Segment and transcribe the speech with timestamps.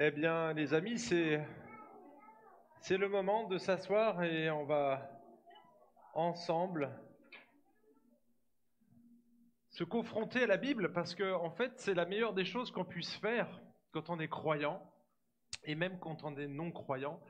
[0.00, 1.44] Eh bien, les amis, c'est
[2.78, 5.10] c'est le moment de s'asseoir et on va
[6.14, 6.88] ensemble
[9.70, 12.84] se confronter à la Bible parce que en fait, c'est la meilleure des choses qu'on
[12.84, 13.48] puisse faire
[13.90, 14.80] quand on est croyant
[15.64, 17.20] et même quand on est non croyant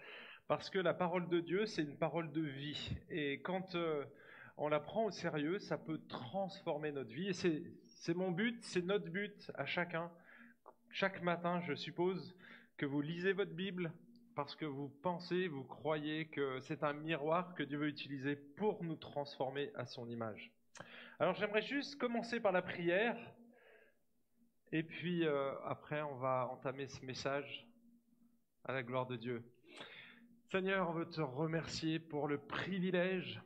[0.47, 4.05] parce que la parole de Dieu, c'est une parole de vie et quand euh,
[4.59, 8.63] on la prend au sérieux, ça peut transformer notre vie et c'est c'est mon but,
[8.63, 10.13] c'est notre but à chacun.
[10.91, 12.35] Chaque matin, je suppose,
[12.79, 13.93] que vous lisez votre Bible
[14.37, 18.85] parce que vous pensez, vous croyez que c'est un miroir que Dieu veut utiliser pour
[18.85, 20.53] nous transformer à son image.
[21.19, 23.19] Alors j'aimerais juste commencer par la prière
[24.71, 27.67] et puis euh, après on va entamer ce message
[28.65, 29.43] à la gloire de Dieu.
[30.53, 33.43] Seigneur, on veut te remercier pour le privilège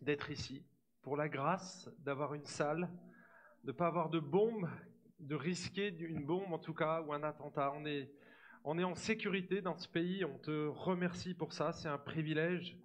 [0.00, 0.64] d'être ici,
[1.02, 2.88] pour la grâce d'avoir une salle,
[3.64, 4.70] de ne pas avoir de bombe,
[5.18, 7.72] de risquer une bombe en tout cas ou un attentat.
[7.74, 8.12] On est
[8.64, 12.78] on est en sécurité dans ce pays, on te remercie pour ça, c'est un privilège.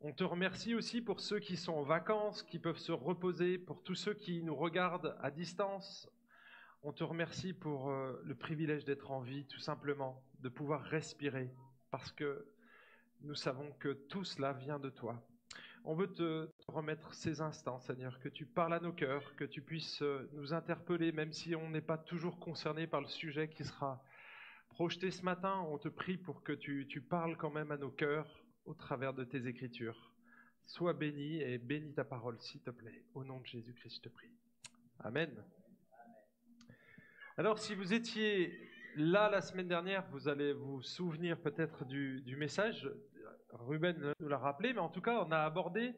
[0.00, 3.82] On te remercie aussi pour ceux qui sont en vacances, qui peuvent se reposer, pour
[3.82, 6.08] tous ceux qui nous regardent à distance.
[6.84, 11.50] On te remercie pour euh, le privilège d'être en vie, tout simplement, de pouvoir respirer,
[11.90, 12.46] parce que
[13.22, 15.20] nous savons que tout cela vient de toi.
[15.84, 19.62] On veut te remettre ces instants, Seigneur, que tu parles à nos cœurs, que tu
[19.62, 23.64] puisses euh, nous interpeller, même si on n'est pas toujours concerné par le sujet qui
[23.64, 24.00] sera
[24.76, 28.44] projeté ce matin, on te prie pour que tu, parles quand même à nos cœurs
[28.66, 30.12] au travers de tes écritures.
[30.66, 33.06] Sois béni et bénis ta parole, s'il te plaît.
[33.14, 34.28] Au nom de Jésus-Christ, je te prie.
[34.98, 35.30] Amen.
[37.38, 38.52] Alors, si vous étiez
[38.96, 42.86] là la semaine dernière, vous allez vous souvenir peut-être du, message.
[43.52, 45.94] Ruben nous l'a rappelé, mais en tout cas, on a abordé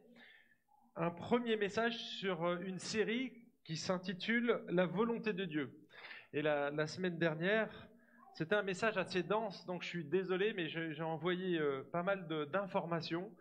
[0.95, 3.33] un premier message sur une série
[3.65, 5.85] qui s'intitule La volonté de Dieu.
[6.31, 7.88] Et la semaine dernière,
[8.33, 12.27] c'était un message assez dense, donc je suis désolé, mais j'ai envoyé euh, pas mal
[12.51, 13.31] d'informations.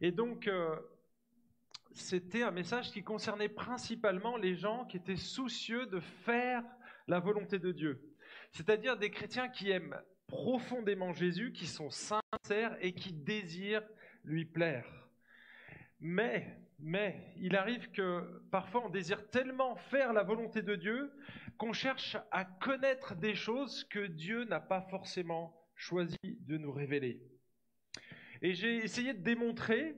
[0.00, 0.76] Et donc, euh,
[1.92, 6.62] c'était un message qui concernait principalement les gens qui étaient soucieux de faire
[7.08, 8.00] la volonté de Dieu.
[8.52, 13.86] C'est-à-dire des chrétiens qui aiment profondément Jésus, qui sont sincères et qui désirent
[14.24, 14.86] lui plaire.
[16.00, 21.12] Mais, mais, il arrive que parfois on désire tellement faire la volonté de Dieu
[21.58, 27.20] qu'on cherche à connaître des choses que Dieu n'a pas forcément choisi de nous révéler.
[28.42, 29.96] Et j'ai essayé de démontrer,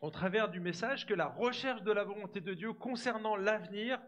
[0.00, 4.00] au travers du message, que la recherche de la volonté de Dieu concernant l'avenir,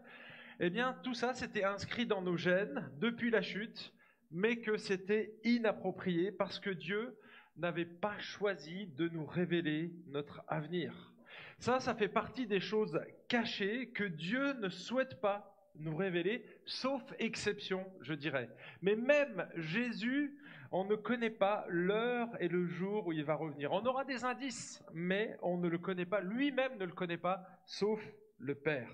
[0.59, 3.93] eh bien, tout ça, c'était inscrit dans nos gènes depuis la chute,
[4.31, 7.17] mais que c'était inapproprié parce que Dieu
[7.55, 11.13] n'avait pas choisi de nous révéler notre avenir.
[11.59, 17.01] Ça, ça fait partie des choses cachées que Dieu ne souhaite pas nous révéler, sauf
[17.19, 18.49] exception, je dirais.
[18.81, 20.37] Mais même Jésus,
[20.71, 23.71] on ne connaît pas l'heure et le jour où il va revenir.
[23.71, 26.21] On aura des indices, mais on ne le connaît pas.
[26.21, 28.01] Lui-même ne le connaît pas, sauf
[28.37, 28.91] le Père.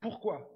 [0.00, 0.50] Pourquoi?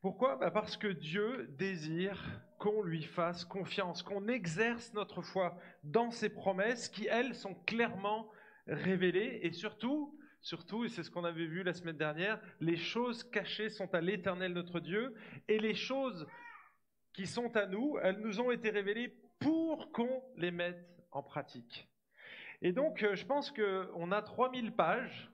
[0.00, 0.36] Pourquoi?
[0.36, 2.22] Bah Parce que Dieu désire
[2.58, 8.30] qu'on lui fasse confiance, qu'on exerce notre foi dans ses promesses qui, elles, sont clairement
[8.66, 13.24] révélées et surtout Surtout, et c'est ce qu'on avait vu la semaine dernière, les choses
[13.24, 15.14] cachées sont à l'Éternel notre Dieu,
[15.48, 16.26] et les choses
[17.12, 21.88] qui sont à nous, elles nous ont été révélées pour qu'on les mette en pratique.
[22.62, 25.30] Et donc, euh, je pense qu'on a 3000 pages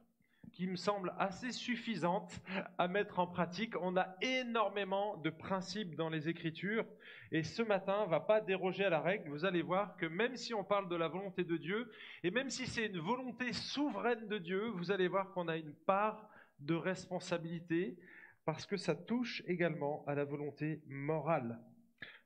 [0.52, 2.40] qui me semble assez suffisante
[2.78, 3.74] à mettre en pratique.
[3.80, 6.86] On a énormément de principes dans les Écritures
[7.32, 9.30] et ce matin ne va pas déroger à la règle.
[9.30, 11.90] Vous allez voir que même si on parle de la volonté de Dieu
[12.22, 15.74] et même si c'est une volonté souveraine de Dieu, vous allez voir qu'on a une
[15.74, 16.28] part
[16.60, 17.96] de responsabilité
[18.44, 21.58] parce que ça touche également à la volonté morale.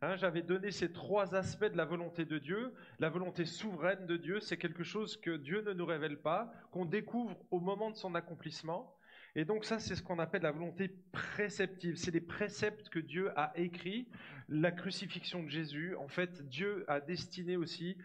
[0.03, 2.73] Hein, j'avais donné ces trois aspects de la volonté de Dieu.
[3.01, 6.87] La volonté souveraine de Dieu, c'est quelque chose que Dieu ne nous révèle pas, qu'on
[6.87, 8.97] découvre au moment de son accomplissement.
[9.35, 11.97] Et donc ça, c'est ce qu'on appelle la volonté préceptive.
[11.97, 14.09] C'est les préceptes que Dieu a écrits.
[14.49, 17.99] La crucifixion de Jésus, en fait, Dieu a destiné aussi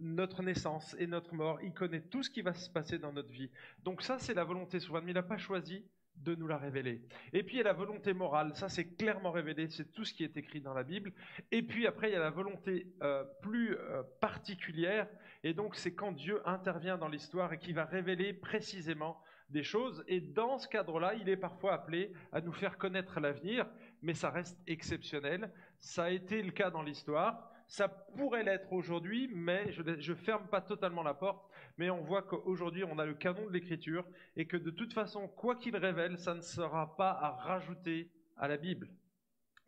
[0.00, 1.60] notre naissance et notre mort.
[1.62, 3.50] Il connaît tout ce qui va se passer dans notre vie.
[3.84, 5.04] Donc ça, c'est la volonté souveraine.
[5.04, 5.84] Mais il n'a pas choisi
[6.22, 7.02] de nous la révéler.
[7.32, 10.12] Et puis il y a la volonté morale, ça c'est clairement révélé, c'est tout ce
[10.12, 11.12] qui est écrit dans la Bible.
[11.50, 15.08] Et puis après il y a la volonté euh, plus euh, particulière,
[15.42, 20.04] et donc c'est quand Dieu intervient dans l'histoire et qui va révéler précisément des choses.
[20.08, 23.66] Et dans ce cadre-là, il est parfois appelé à nous faire connaître l'avenir,
[24.02, 25.50] mais ça reste exceptionnel.
[25.78, 27.50] Ça a été le cas dans l'histoire.
[27.66, 31.47] Ça pourrait l'être aujourd'hui, mais je ne ferme pas totalement la porte
[31.78, 35.28] mais on voit qu'aujourd'hui, on a le canon de l'écriture et que de toute façon,
[35.28, 38.90] quoi qu'il révèle, ça ne sera pas à rajouter à la Bible.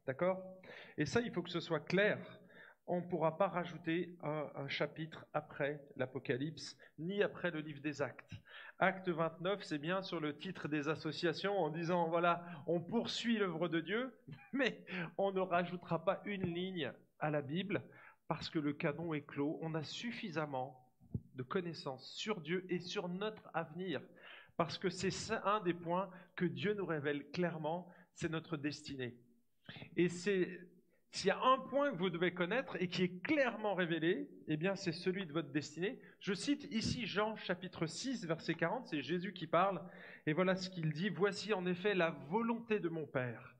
[0.06, 0.42] D'accord?
[0.98, 2.18] Et ça, il faut que ce soit clair
[2.90, 8.32] on ne pourra pas rajouter un, chapitre après l'Apocalypse, ni après le livre des Actes.
[8.80, 13.68] Acte 29, c'est bien sur le titre des associations en disant, voilà, on poursuit l'œuvre
[13.68, 14.12] de Dieu,
[14.52, 14.84] mais
[15.18, 17.80] on ne rajoutera pas une ligne à la Bible
[18.26, 19.60] parce que le canon est clos.
[19.62, 20.89] On a suffisamment
[21.35, 24.00] de connaissances sur Dieu et sur notre avenir.
[24.56, 25.11] Parce que c'est
[25.44, 29.17] un des points que Dieu nous révèle clairement, c'est notre destinée.
[29.97, 30.61] Et c'est
[31.12, 34.56] s'il y a un point que vous devez connaître et qui est clairement révélé, eh
[34.56, 36.00] bien c'est celui de votre destinée.
[36.21, 39.82] Je cite ici Jean chapitre 6 verset 40, c'est Jésus qui parle
[40.27, 43.56] et voilà ce qu'il dit "Voici en effet la volonté de mon Père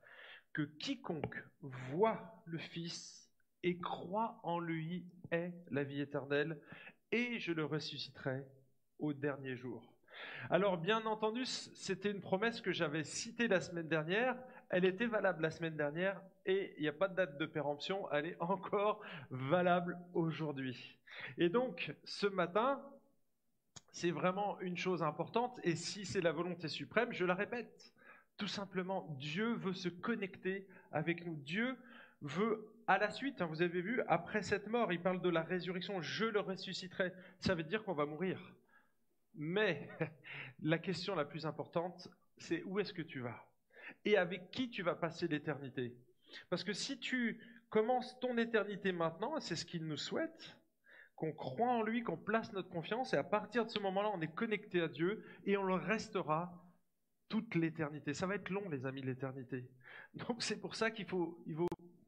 [0.53, 3.29] que quiconque voit le Fils
[3.63, 6.59] et croit en lui ait la vie éternelle
[7.11, 8.45] et je le ressusciterai
[8.99, 9.91] au dernier jour."
[10.49, 14.35] Alors bien entendu, c'était une promesse que j'avais citée la semaine dernière,
[14.69, 18.09] elle était valable la semaine dernière et il n'y a pas de date de péremption,
[18.11, 20.99] elle est encore valable aujourd'hui.
[21.37, 22.81] Et donc ce matin,
[23.91, 27.93] c'est vraiment une chose importante et si c'est la volonté suprême, je la répète,
[28.37, 31.35] tout simplement, Dieu veut se connecter avec nous.
[31.35, 31.77] Dieu
[32.21, 35.41] veut à la suite, hein, vous avez vu, après cette mort, il parle de la
[35.41, 37.13] résurrection, je le ressusciterai.
[37.39, 38.39] Ça veut dire qu'on va mourir.
[39.35, 39.89] Mais
[40.61, 43.45] la question la plus importante, c'est où est-ce que tu vas?
[44.05, 45.95] Et avec qui tu vas passer l'éternité?
[46.49, 47.39] Parce que si tu
[47.69, 50.57] commences ton éternité maintenant, c'est ce qu'il nous souhaite,
[51.15, 54.21] qu'on croit en lui, qu'on place notre confiance, et à partir de ce moment-là, on
[54.21, 56.51] est connecté à Dieu, et on le restera
[57.29, 58.13] toute l'éternité.
[58.13, 59.69] Ça va être long, les amis, l'éternité.
[60.15, 61.55] Donc c'est pour ça qu'il faut, il,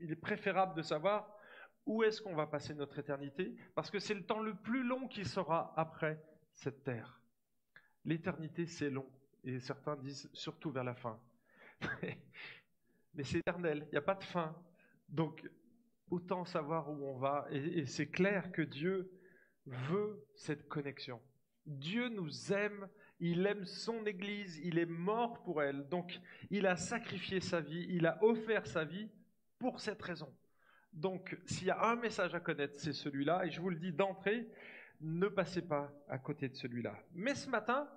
[0.03, 1.33] il est préférable de savoir
[1.85, 5.07] où est-ce qu'on va passer notre éternité, parce que c'est le temps le plus long
[5.07, 6.21] qui sera après
[6.53, 7.21] cette terre.
[8.05, 9.09] L'éternité, c'est long,
[9.44, 11.19] et certains disent surtout vers la fin.
[13.13, 14.55] Mais c'est éternel, il n'y a pas de fin.
[15.07, 15.50] Donc,
[16.09, 19.11] autant savoir où on va, et, et c'est clair que Dieu
[19.65, 21.21] veut cette connexion.
[21.65, 22.89] Dieu nous aime,
[23.19, 25.88] il aime son Église, il est mort pour elle.
[25.88, 26.19] Donc,
[26.50, 29.09] il a sacrifié sa vie, il a offert sa vie
[29.63, 30.30] pour cette raison.
[30.92, 33.94] Donc, s'il y a un message à connaître, c'est celui-là, et je vous le dis
[33.94, 34.45] d'entrée,
[35.00, 36.94] ne passez pas à côté de celui-là.
[37.13, 37.88] Mais ce matin,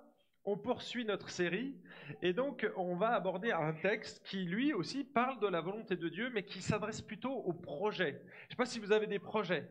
[0.45, 1.75] on poursuit notre série
[2.21, 6.07] et donc on va aborder un texte qui lui aussi parle de la volonté de
[6.07, 8.13] Dieu, mais qui s'adresse plutôt aux projets.
[8.13, 9.69] Je ne sais pas si vous avez des projets.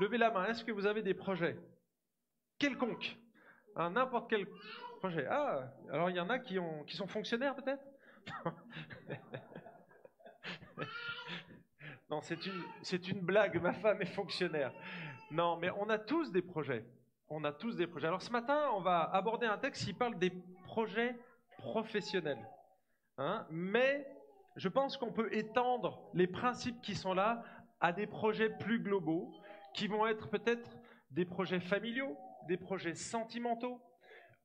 [0.00, 1.58] Levez la main, est-ce que vous avez des projets?
[2.56, 3.18] Quelconque
[3.74, 4.46] N'importe quel
[5.00, 5.26] projet.
[5.28, 7.82] Ah, alors il y en a qui, ont, qui sont fonctionnaires peut-être?
[12.08, 14.72] Non, c'est une, c'est une blague, ma femme est fonctionnaire.
[15.30, 16.84] Non, mais on a tous des projets.
[17.28, 18.06] On a tous des projets.
[18.06, 20.30] Alors ce matin, on va aborder un texte qui parle des
[20.64, 21.16] projets
[21.58, 22.48] professionnels.
[23.18, 24.06] Hein, mais
[24.54, 27.42] je pense qu'on peut étendre les principes qui sont là
[27.80, 29.32] à des projets plus globaux,
[29.74, 30.78] qui vont être peut-être
[31.10, 32.16] des projets familiaux,
[32.46, 33.80] des projets sentimentaux,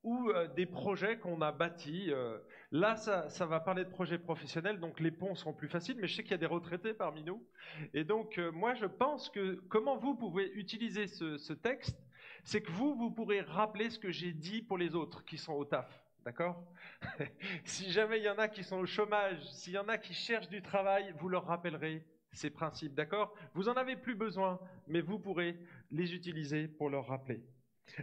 [0.03, 2.11] ou euh, des projets qu'on a bâtis.
[2.11, 2.37] Euh,
[2.71, 6.07] là, ça, ça, va parler de projets professionnels, donc les ponts seront plus faciles, mais
[6.07, 7.45] je sais qu'il y a des retraités parmi nous.
[7.93, 11.97] Et donc, euh, moi, je pense que comment vous pouvez utiliser ce, ce texte,
[12.43, 15.53] c'est que vous, vous pourrez rappeler ce que j'ai dit pour les autres qui sont
[15.53, 16.03] au taf.
[16.25, 16.63] D'accord?
[17.65, 20.13] Si jamais il y en a qui sont au chômage, s'il y en a qui
[20.13, 22.93] cherchent du travail, vous leur rappellerez ces principes.
[22.93, 23.33] D'accord?
[23.53, 25.57] Vous en avez plus besoin, mais vous pourrez
[25.89, 27.43] les utiliser pour leur rappeler.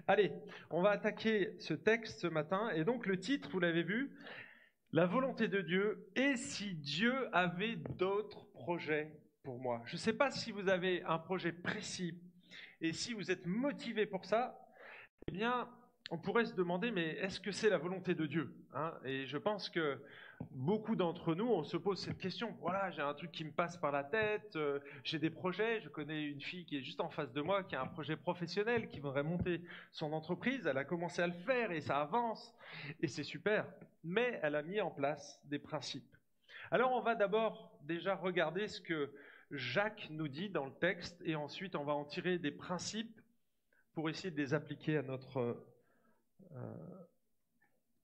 [0.06, 0.32] Allez,
[0.70, 2.70] on va attaquer ce texte ce matin.
[2.70, 4.10] Et donc le titre, vous l'avez vu,
[4.92, 6.08] La volonté de Dieu.
[6.16, 9.82] Et si Dieu avait d'autres projets pour moi?
[9.86, 12.18] Je ne sais pas si vous avez un projet précis
[12.80, 14.58] et si vous êtes motivé pour ça,
[15.28, 15.68] eh bien,
[16.10, 18.94] on pourrait se demander, mais est-ce que c'est la volonté de Dieu hein?
[19.04, 20.00] Et je pense que
[20.52, 22.56] beaucoup d'entre nous, on se pose cette question.
[22.60, 25.80] Voilà, j'ai un truc qui me passe par la tête, euh, j'ai des projets.
[25.80, 28.16] Je connais une fille qui est juste en face de moi, qui a un projet
[28.16, 30.66] professionnel, qui voudrait monter son entreprise.
[30.66, 32.54] Elle a commencé à le faire et ça avance.
[33.00, 33.66] Et c'est super.
[34.04, 36.16] Mais elle a mis en place des principes.
[36.70, 39.12] Alors on va d'abord déjà regarder ce que
[39.50, 43.20] Jacques nous dit dans le texte et ensuite on va en tirer des principes
[43.94, 45.64] pour essayer de les appliquer à notre
[46.52, 46.74] euh,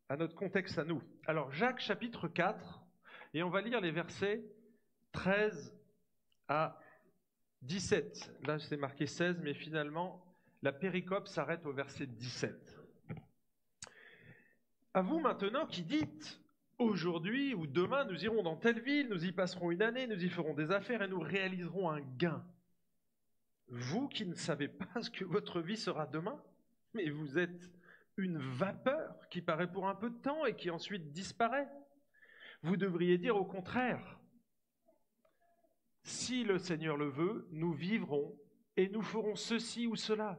[0.08, 1.02] à notre contexte à nous.
[1.26, 2.82] Alors Jacques chapitre 4,
[3.32, 4.44] et on va lire les versets
[5.12, 5.74] 13
[6.48, 6.78] à
[7.62, 8.32] 17.
[8.46, 10.24] Là c'est marqué 16, mais finalement
[10.62, 12.80] la péricope s'arrête au verset 17.
[14.94, 16.40] À vous maintenant qui dites,
[16.78, 20.28] aujourd'hui ou demain nous irons dans telle ville, nous y passerons une année, nous y
[20.28, 22.44] ferons des affaires et nous réaliserons un gain.
[23.68, 26.40] Vous qui ne savez pas ce que votre vie sera demain,
[26.92, 27.70] mais vous êtes
[28.16, 31.68] une vapeur qui paraît pour un peu de temps et qui ensuite disparaît.
[32.62, 34.20] Vous devriez dire au contraire,
[36.02, 38.38] Si le Seigneur le veut, nous vivrons
[38.76, 40.38] et nous ferons ceci ou cela.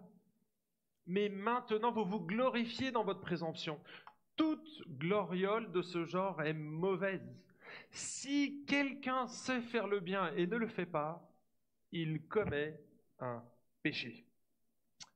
[1.07, 3.79] Mais maintenant, vous vous glorifiez dans votre présomption.
[4.35, 7.35] Toute gloriole de ce genre est mauvaise.
[7.91, 11.31] Si quelqu'un sait faire le bien et ne le fait pas,
[11.91, 12.79] il commet
[13.19, 13.43] un
[13.81, 14.25] péché.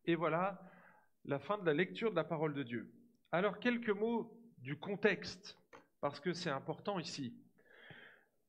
[0.06, 0.60] Et voilà
[1.26, 2.92] la fin de la lecture de la parole de Dieu.
[3.32, 5.58] Alors quelques mots du contexte,
[6.02, 7.36] parce que c'est important ici.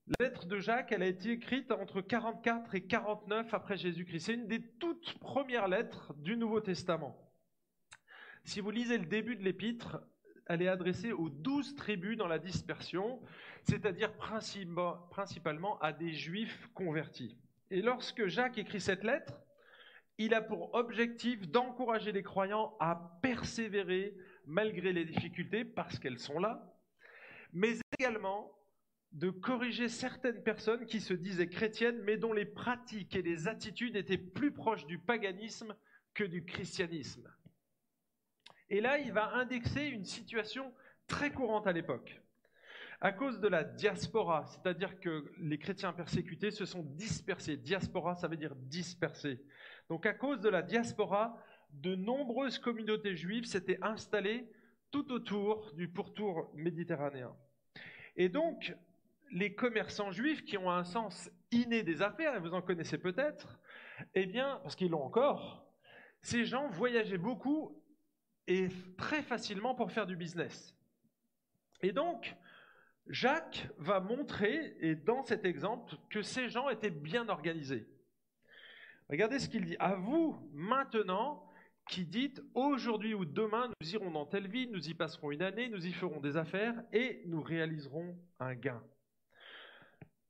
[0.06, 4.20] La lettre de Jacques, elle a été écrite entre 44 et 49 après Jésus-Christ.
[4.20, 7.16] C'est une des toutes premières lettres du Nouveau Testament.
[8.44, 10.00] Si vous lisez le début de l'épître,
[10.46, 13.20] elle est adressée aux douze tribus dans la dispersion,
[13.62, 17.36] c'est-à-dire principalement à des juifs convertis.
[17.70, 19.40] Et lorsque Jacques écrit cette lettre,
[20.20, 26.38] il a pour objectif d'encourager les croyants à persévérer malgré les difficultés, parce qu'elles sont
[26.38, 26.76] là,
[27.54, 28.52] mais également
[29.12, 33.96] de corriger certaines personnes qui se disaient chrétiennes, mais dont les pratiques et les attitudes
[33.96, 35.74] étaient plus proches du paganisme
[36.12, 37.26] que du christianisme.
[38.68, 40.70] Et là, il va indexer une situation
[41.06, 42.20] très courante à l'époque.
[43.00, 47.56] À cause de la diaspora, c'est-à-dire que les chrétiens persécutés se sont dispersés.
[47.56, 49.42] Diaspora, ça veut dire dispersés.
[49.90, 51.36] Donc à cause de la diaspora,
[51.72, 54.48] de nombreuses communautés juives s'étaient installées
[54.92, 57.36] tout autour du pourtour méditerranéen.
[58.14, 58.74] Et donc,
[59.32, 63.58] les commerçants juifs qui ont un sens inné des affaires, et vous en connaissez peut-être,
[64.14, 65.66] eh bien, parce qu'ils l'ont encore,
[66.22, 67.82] ces gens voyageaient beaucoup
[68.46, 70.76] et très facilement pour faire du business.
[71.82, 72.36] Et donc,
[73.08, 77.88] Jacques va montrer, et dans cet exemple, que ces gens étaient bien organisés.
[79.10, 79.76] Regardez ce qu'il dit.
[79.80, 81.44] À vous, maintenant,
[81.88, 85.68] qui dites aujourd'hui ou demain, nous irons dans telle ville, nous y passerons une année,
[85.68, 88.80] nous y ferons des affaires et nous réaliserons un gain.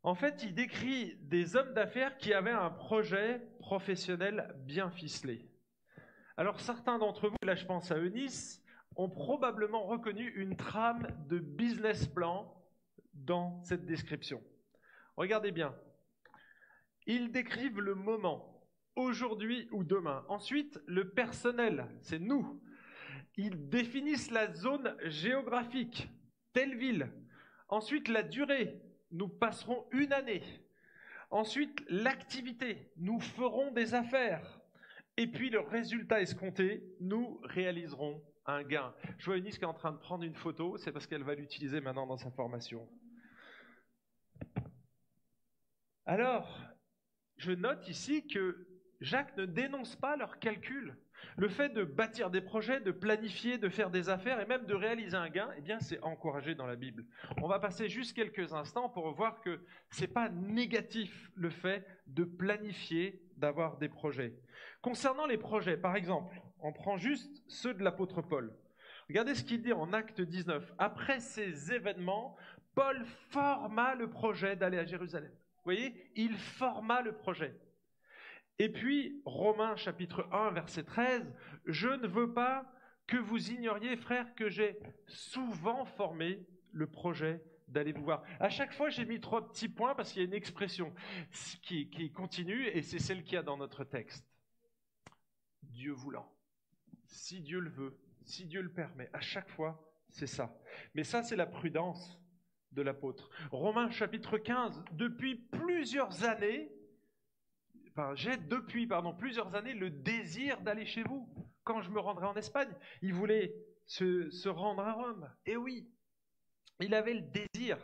[0.02, 5.46] En fait, il décrit des hommes d'affaires qui avaient un projet professionnel bien ficelé.
[6.38, 8.64] Alors certains d'entre vous, là je pense à Eunice,
[8.96, 12.50] ont probablement reconnu une trame de business plan
[13.12, 14.42] dans cette description.
[15.18, 15.74] Regardez bien.
[17.06, 18.49] Ils décrivent le moment,
[19.00, 20.24] aujourd'hui ou demain.
[20.28, 22.60] Ensuite, le personnel, c'est nous.
[23.36, 26.08] Ils définissent la zone géographique,
[26.52, 27.10] telle ville.
[27.68, 28.80] Ensuite, la durée,
[29.10, 30.42] nous passerons une année.
[31.30, 34.60] Ensuite, l'activité, nous ferons des affaires.
[35.16, 38.94] Et puis le résultat escompté, nous réaliserons un gain.
[39.18, 41.34] Je vois Eunice qui est en train de prendre une photo, c'est parce qu'elle va
[41.34, 42.88] l'utiliser maintenant dans sa formation.
[46.06, 46.58] Alors,
[47.36, 48.66] je note ici que
[49.00, 50.96] Jacques ne dénonce pas leurs calculs.
[51.36, 54.74] Le fait de bâtir des projets, de planifier, de faire des affaires et même de
[54.74, 57.04] réaliser un gain, eh bien, c'est encouragé dans la Bible.
[57.40, 61.86] On va passer juste quelques instants pour voir que ce n'est pas négatif le fait
[62.06, 64.34] de planifier, d'avoir des projets.
[64.82, 68.54] Concernant les projets, par exemple, on prend juste ceux de l'apôtre Paul.
[69.08, 70.74] Regardez ce qu'il dit en Acte 19.
[70.78, 72.36] Après ces événements,
[72.74, 75.30] Paul forma le projet d'aller à Jérusalem.
[75.32, 77.54] Vous voyez, il forma le projet.
[78.60, 81.32] Et puis, Romains chapitre 1, verset 13,
[81.64, 82.70] Je ne veux pas
[83.06, 88.22] que vous ignoriez, frères, que j'ai souvent formé le projet d'aller vous voir.
[88.38, 90.92] À chaque fois, j'ai mis trois petits points parce qu'il y a une expression
[91.62, 94.30] qui, continue et c'est celle qu'il y a dans notre texte.
[95.62, 96.30] Dieu voulant.
[97.06, 100.54] Si Dieu le veut, si Dieu le permet, à chaque fois, c'est ça.
[100.92, 102.20] Mais ça, c'est la prudence
[102.72, 103.30] de l'apôtre.
[103.52, 106.70] Romains chapitre 15, depuis plusieurs années,
[108.14, 111.28] j'ai depuis pardon, plusieurs années le désir d'aller chez vous.
[111.64, 112.70] Quand je me rendrai en Espagne,
[113.02, 113.54] il voulait
[113.86, 115.30] se, rendre à Rome.
[115.46, 115.88] Et oui,
[116.80, 117.78] il avait le désir.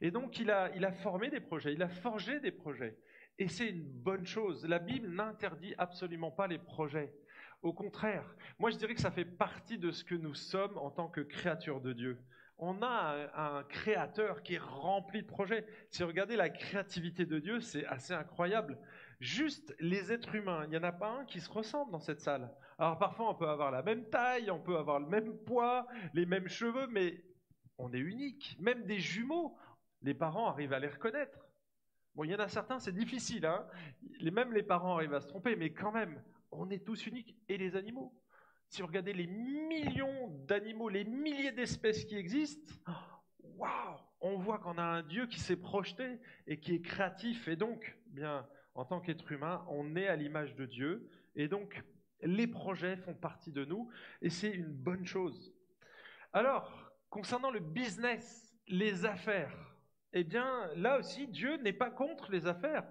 [0.00, 2.98] Et donc il a, formé des projets, il a forgé des projets.
[3.38, 4.66] Et c'est une bonne chose.
[4.66, 7.14] La Bible n'interdit absolument pas les projets.
[7.62, 10.90] Au contraire, moi je dirais que ça fait partie de ce que nous sommes en
[10.90, 12.18] tant que créatures de Dieu.
[12.58, 15.66] On a un créateur qui est rempli de projets.
[15.90, 18.78] Si vous regardez la créativité de Dieu, c'est assez incroyable.
[19.20, 22.20] Juste les êtres humains, il n'y en a pas un qui se ressemble dans cette
[22.20, 22.54] salle.
[22.78, 26.26] Alors parfois on peut avoir la même taille, on peut avoir le même poids, les
[26.26, 27.24] mêmes cheveux, mais
[27.78, 28.56] on est unique.
[28.60, 29.56] Même des jumeaux,
[30.02, 31.46] les parents arrivent à les reconnaître.
[32.14, 33.66] Bon, il y en a certains, c'est difficile, hein
[34.22, 37.36] même les parents arrivent à se tromper, mais quand même, on est tous uniques.
[37.48, 38.14] Et les animaux?
[38.68, 42.74] Si vous regardez les millions d'animaux, les milliers d'espèces qui existent,
[43.42, 47.48] waouh On voit qu'on a un Dieu qui s'est projeté et qui est créatif.
[47.48, 51.82] Et donc, bien, en tant qu'être humain, on est à l'image de Dieu, et donc
[52.22, 53.90] les projets font partie de nous,
[54.22, 55.54] et c'est une bonne chose.
[56.32, 59.76] Alors, concernant le business, les affaires,
[60.12, 62.84] eh bien, là aussi, Dieu n'est pas contre les affaires.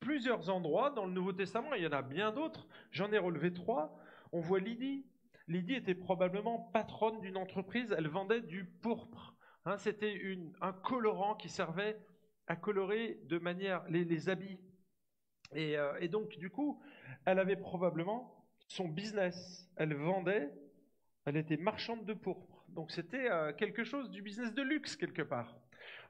[0.00, 3.52] plusieurs endroits dans le Nouveau Testament, il y en a bien d'autres, j'en ai relevé
[3.52, 3.98] trois,
[4.32, 5.04] on voit Lydie.
[5.48, 9.34] Lydie était probablement patronne d'une entreprise, elle vendait du pourpre.
[9.64, 10.20] Hein, c'était
[10.60, 11.98] un colorant qui servait
[12.46, 14.58] à colorer de manière les, habits.
[15.54, 16.82] Euh, et, donc, du coup,
[17.24, 19.68] elle avait probablement son business.
[19.76, 20.50] Elle vendait,
[21.24, 22.64] elle était marchande de pourpre.
[22.68, 25.56] Donc, c'était euh, quelque chose du business de luxe, quelque part.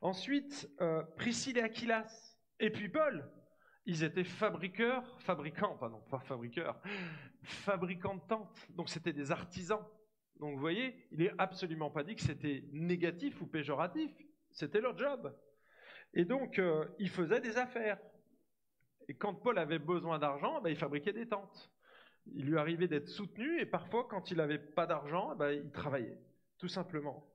[0.01, 2.37] Ensuite, euh, Priscille et Aquilas.
[2.61, 3.31] Et puis Paul.
[3.87, 6.79] Ils étaient fabriqueurs, fabricants, pardon, pas fabriqueurs,
[7.43, 8.69] fabricants de tentes.
[8.69, 9.83] Donc, c'était des artisans.
[10.41, 14.11] Donc, vous voyez, il n'est absolument pas dit que c'était négatif ou péjoratif.
[14.51, 15.35] C'était leur job.
[16.15, 17.99] Et donc, euh, il faisait des affaires.
[19.09, 21.71] Et quand Paul avait besoin d'argent, ben, il fabriquait des tentes.
[22.27, 26.21] Il lui arrivait d'être soutenu, et parfois, quand il n'avait pas d'argent, ben, il travaillait,
[26.59, 27.27] tout simplement.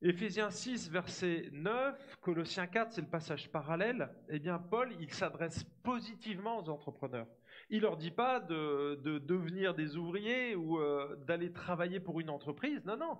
[0.00, 4.08] Éphésiens 6, verset 9, Colossiens 4, c'est le passage parallèle.
[4.28, 7.26] Eh bien, Paul, il s'adresse positivement aux entrepreneurs.
[7.68, 12.84] Il leur dit pas de, devenir des ouvriers ou euh, d'aller travailler pour une entreprise.
[12.86, 13.18] Non, non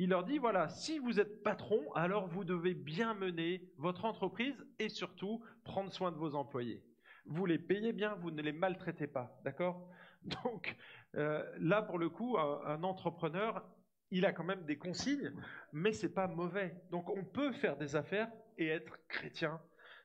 [0.00, 4.64] il leur dit, voilà, si vous êtes patron, alors vous devez bien mener votre entreprise
[4.78, 6.80] et surtout prendre soin de vos employés.
[7.28, 9.88] Vous les payez bien, vous ne les maltraitez pas, d'accord?
[10.24, 10.76] Donc
[11.14, 13.64] euh, là, pour le coup, un, entrepreneur,
[14.10, 15.32] il a quand même des consignes,
[15.72, 16.82] mais c'est pas mauvais.
[16.90, 19.60] Donc on peut faire des affaires et être chrétien,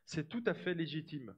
[0.06, 1.34] c'est tout à fait légitime.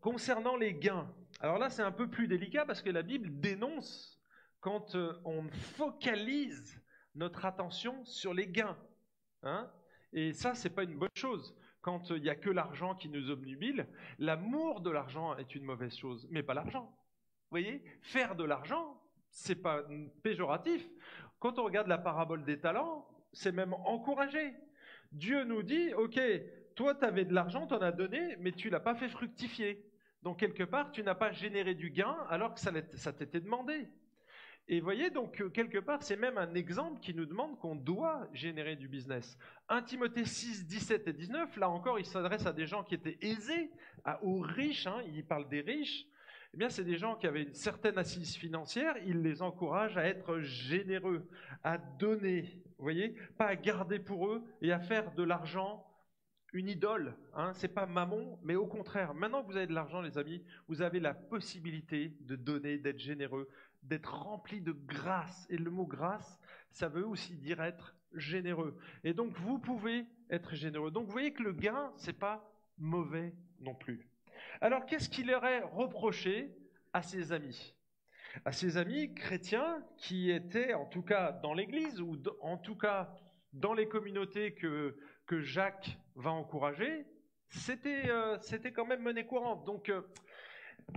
[0.00, 4.18] Concernant les gains, alors là c'est un peu plus délicat parce que la Bible dénonce
[4.60, 6.80] quand euh, on focalise
[7.14, 8.78] notre attention sur les gains.
[9.42, 9.70] Hein?
[10.12, 11.54] Et ça, c'est pas une bonne chose.
[11.82, 13.86] Quand il n'y a que l'argent qui nous obnubile,
[14.18, 16.84] l'amour de l'argent est une mauvaise chose, mais pas l'argent.
[16.84, 19.82] Vous voyez, faire de l'argent, c'est pas
[20.22, 20.86] péjoratif.
[21.38, 24.54] Quand on regarde la parabole des talents, c'est même encouragé.
[25.12, 26.20] Dieu nous dit, ok,
[26.76, 29.84] toi, tu avais de l'argent, tu en as donné, mais tu l'as pas fait fructifier.
[30.22, 33.88] Donc, quelque part, tu n'as pas généré du gain alors que ça t'était demandé.
[34.68, 38.28] Et voyez, donc, euh, quelque part, c'est même un exemple qui nous demande qu'on doit
[38.32, 39.36] générer du business.
[39.68, 43.18] 1 Timothée 6, 17 et 19, là encore, il s'adresse à des gens qui étaient
[43.20, 43.70] aisés,
[44.22, 46.06] aux riches, hein, il parle des riches.
[46.52, 50.04] Eh bien, c'est des gens qui avaient une certaine assise financière, il les encourage à
[50.04, 51.28] être généreux,
[51.62, 55.86] à donner, vous voyez, pas à garder pour eux et à faire de l'argent
[56.52, 57.16] une idole.
[57.34, 60.42] Hein, c'est pas mammon, mais au contraire, maintenant que vous avez de l'argent, les amis,
[60.66, 63.48] vous avez la possibilité de donner, d'être généreux,
[63.82, 65.46] d'être rempli de grâce.
[65.50, 66.38] Et le mot grâce,
[66.70, 68.76] ça veut aussi dire être généreux.
[69.04, 70.90] Et donc vous pouvez être généreux.
[70.90, 74.08] Donc vous voyez que le gain, c'est pas mauvais non plus.
[74.60, 76.56] Alors qu'est-ce qu'il aurait reproché
[76.92, 77.74] à ses amis?
[78.44, 83.12] À ses amis chrétiens qui étaient en tout cas dans l'Église ou en tout cas
[83.52, 87.06] dans les communautés que, que Jacques va encourager,
[87.48, 88.38] c'était euh,
[88.74, 89.64] quand même monnaie courante.
[89.66, 90.02] Donc euh,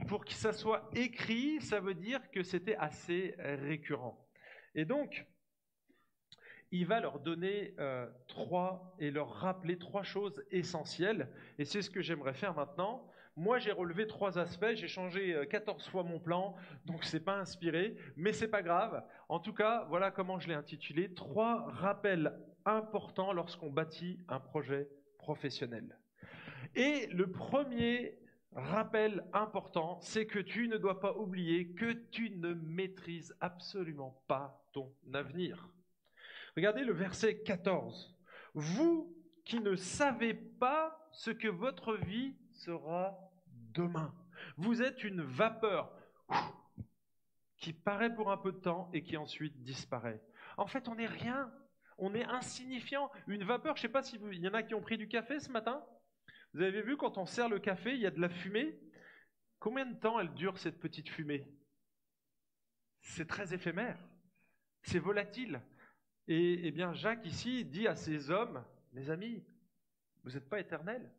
[0.07, 4.27] pour que ça soit écrit, ça veut dire que c'était assez récurrent.
[4.75, 5.25] Et donc,
[6.73, 11.29] il va leur donner euh, trois et leur rappeler trois choses essentielles.
[11.59, 13.07] Et c'est ce que j'aimerais faire maintenant.
[13.35, 14.73] Moi, j'ai relevé trois aspects.
[14.73, 19.03] J'ai changé 14 euh, fois mon plan, donc c'est pas inspiré, mais c'est pas grave.
[19.29, 22.33] En tout cas, voilà comment je l'ai intitulé trois rappels
[22.65, 25.99] importants lorsqu'on bâtit un projet professionnel.
[26.73, 28.17] Et le premier
[28.55, 34.63] rappel important, c'est que tu ne dois pas oublier que tu ne maîtrises absolument pas
[34.71, 35.69] ton avenir.
[36.55, 38.15] Regardez le verset 14.
[38.53, 43.17] Vous qui ne savez pas ce que votre vie sera
[43.73, 44.13] demain.
[44.57, 45.91] Vous êtes une vapeur
[47.57, 50.21] qui paraît pour un peu de temps et qui ensuite disparaît.
[50.57, 51.51] En fait, on n'est rien.
[51.97, 53.11] On est insignifiant.
[53.27, 55.39] Une vapeur, je ne sais pas s'il y en a qui ont pris du café
[55.39, 55.83] ce matin?
[56.53, 58.79] Vous avez vu, quand on sert le café, il y a de la fumée.
[59.59, 61.47] Combien de temps elle dure, cette petite fumée?
[63.01, 63.97] C'est très éphémère.
[64.83, 65.61] C'est volatile.
[66.27, 69.43] Et, eh bien, Jacques, ici, dit à ces hommes, mes amis,
[70.23, 71.11] vous n'êtes pas éternels.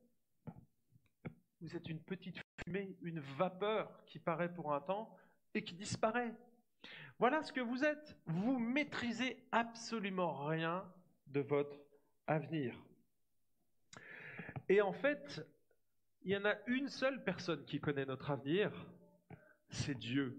[1.60, 5.16] Vous êtes une petite fumée, une vapeur qui paraît pour un temps
[5.54, 6.34] et qui disparaît.
[7.18, 8.16] Voilà ce que vous êtes.
[8.26, 10.84] Vous maîtrisez absolument rien
[11.26, 11.78] de votre
[12.26, 12.78] avenir.
[14.68, 15.46] Et en fait,
[16.22, 18.72] il y en a une seule personne qui connaît notre avenir,
[19.68, 20.38] c'est Dieu.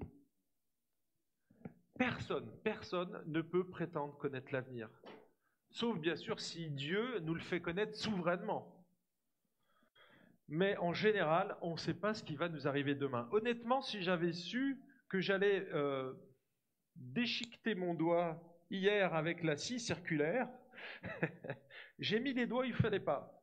[1.98, 4.90] Personne, personne ne peut prétendre connaître l'avenir.
[5.70, 8.72] Sauf bien sûr si Dieu nous le fait connaître souverainement.
[10.48, 13.28] Mais en général, on ne sait pas ce qui va nous arriver demain.
[13.32, 16.14] Honnêtement, si j'avais su que j'allais euh,
[16.96, 20.50] déchiqueter mon doigt hier avec la scie circulaire,
[22.00, 23.35] j'ai mis les doigts, il ne fallait pas.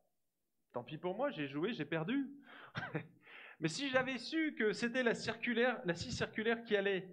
[0.72, 2.30] Tant pis pour moi, j'ai joué, j'ai perdu.
[3.60, 7.08] Mais si j'avais su que c'était la circulaire, la scie circulaire qui allait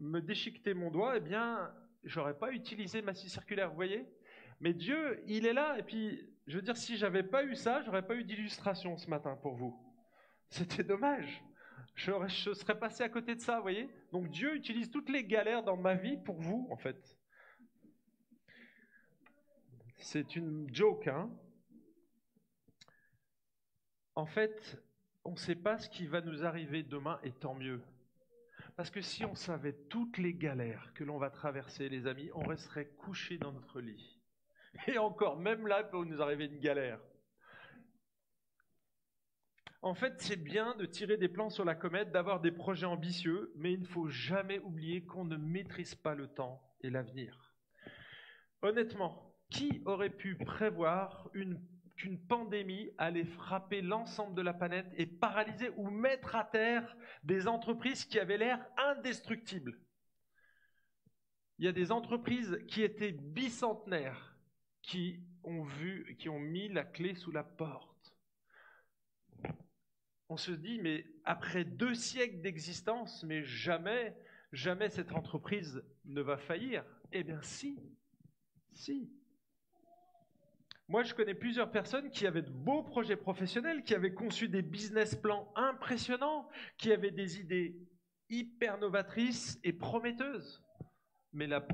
[0.00, 1.72] me déchiqueter mon doigt, eh bien,
[2.04, 4.06] j'aurais pas utilisé ma scie circulaire, vous voyez?
[4.60, 7.82] Mais Dieu, il est là, et puis, je veux dire, si j'avais pas eu ça,
[7.82, 9.78] j'aurais pas eu d'illustration ce matin pour vous.
[10.50, 11.42] C'était dommage.
[11.94, 13.88] Je, je serais passé à côté de ça, vous voyez?
[14.12, 17.16] Donc Dieu utilise toutes les galères dans ma vie pour vous, en fait.
[19.98, 21.30] C'est une joke, hein?
[24.16, 24.82] En fait,
[25.24, 27.82] on ne sait pas ce qui va nous arriver demain, et tant mieux.
[28.74, 32.46] Parce que si on savait toutes les galères que l'on va traverser, les amis, on
[32.46, 34.18] resterait couché dans notre lit.
[34.86, 37.00] Et encore, même là, il peut nous arriver une galère.
[39.82, 43.52] En fait, c'est bien de tirer des plans sur la comète, d'avoir des projets ambitieux,
[43.56, 47.54] mais il ne faut jamais oublier qu'on ne maîtrise pas le temps et l'avenir.
[48.62, 51.30] Honnêtement, qui aurait pu prévoir
[51.96, 57.48] qu'une pandémie allait frapper l'ensemble de la planète et paralyser ou mettre à terre des
[57.48, 59.78] entreprises qui avaient l'air indestructibles
[61.58, 64.36] Il y a des entreprises qui étaient bicentenaires,
[64.82, 68.14] qui ont vu, qui ont mis la clé sous la porte.
[70.28, 74.16] On se dit, mais après deux siècles d'existence, mais jamais,
[74.52, 76.84] jamais cette entreprise ne va faillir.
[77.12, 77.80] Eh bien si,
[78.72, 79.15] si.
[80.88, 84.62] Moi, je connais plusieurs personnes qui avaient de beaux projets professionnels, qui avaient conçu des
[84.62, 87.76] business plans impressionnants, qui avaient des idées
[88.28, 90.62] hyper novatrices et prometteuses.
[91.32, 91.66] Mais la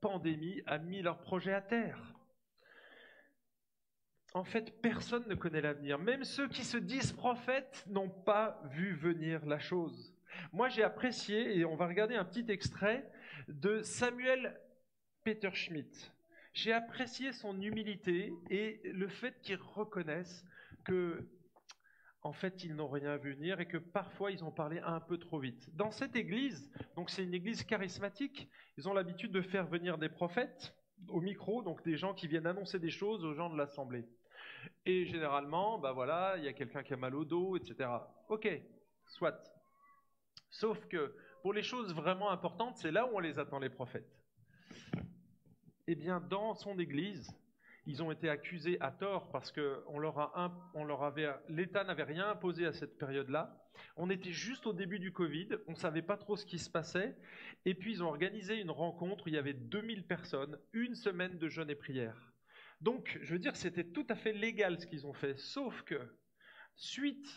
[0.00, 2.14] pandémie a mis leurs projets à terre.
[4.32, 5.98] En fait, personne ne connaît l'avenir.
[5.98, 10.14] Même ceux qui se disent prophètes n'ont pas vu venir la chose.
[10.52, 13.08] Moi, j'ai apprécié, et on va regarder un petit extrait
[13.46, 14.60] de Samuel
[15.22, 16.13] Peter Schmidt.
[16.54, 20.44] J'ai apprécié son humilité et le fait qu'ils reconnaissent
[20.84, 21.28] que,
[22.22, 25.18] en fait, ils n'ont rien vu venir et que parfois ils ont parlé un peu
[25.18, 25.74] trop vite.
[25.74, 30.08] Dans cette église, donc c'est une église charismatique, ils ont l'habitude de faire venir des
[30.08, 30.76] prophètes
[31.08, 34.06] au micro, donc des gens qui viennent annoncer des choses aux gens de l'assemblée.
[34.86, 37.90] Et généralement, bah voilà, il y a quelqu'un qui a mal au dos, etc.
[38.28, 38.48] Ok,
[39.06, 39.42] soit.
[40.50, 44.08] Sauf que pour les choses vraiment importantes, c'est là où on les attend, les prophètes
[45.86, 47.34] eh bien, dans son Église,
[47.86, 49.84] ils ont été accusés à tort parce que
[51.48, 53.60] l'État n'avait rien imposé à cette période-là.
[53.96, 56.70] On était juste au début du Covid, on ne savait pas trop ce qui se
[56.70, 57.16] passait,
[57.64, 61.48] et puis ils ont organisé une rencontre il y avait 2000 personnes, une semaine de
[61.48, 62.32] jeûne et prière.
[62.80, 66.00] Donc, je veux dire, c'était tout à fait légal ce qu'ils ont fait, sauf que,
[66.76, 67.28] suite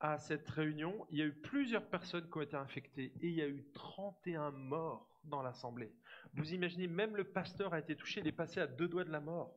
[0.00, 3.34] à cette réunion, il y a eu plusieurs personnes qui ont été infectées, et il
[3.34, 5.92] y a eu 31 morts dans l'assemblée.
[6.34, 9.10] Vous imaginez, même le pasteur a été touché, il est passé à deux doigts de
[9.10, 9.54] la mort.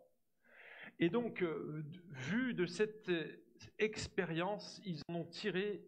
[1.00, 3.44] Et donc, euh, vu de cette euh,
[3.80, 5.84] expérience, ils en ont tiré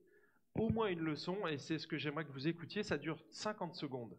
[0.55, 3.75] au moins une leçon, et c'est ce que j'aimerais que vous écoutiez, ça dure 50
[3.75, 4.15] secondes.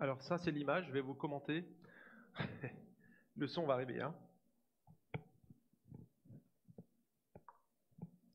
[0.00, 1.64] Alors ça, c'est l'image, je vais vous commenter.
[3.38, 4.00] Le son va arriver.
[4.02, 4.12] Hein.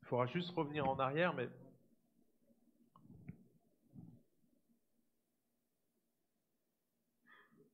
[0.02, 1.50] Il faudra juste revenir en arrière, mais...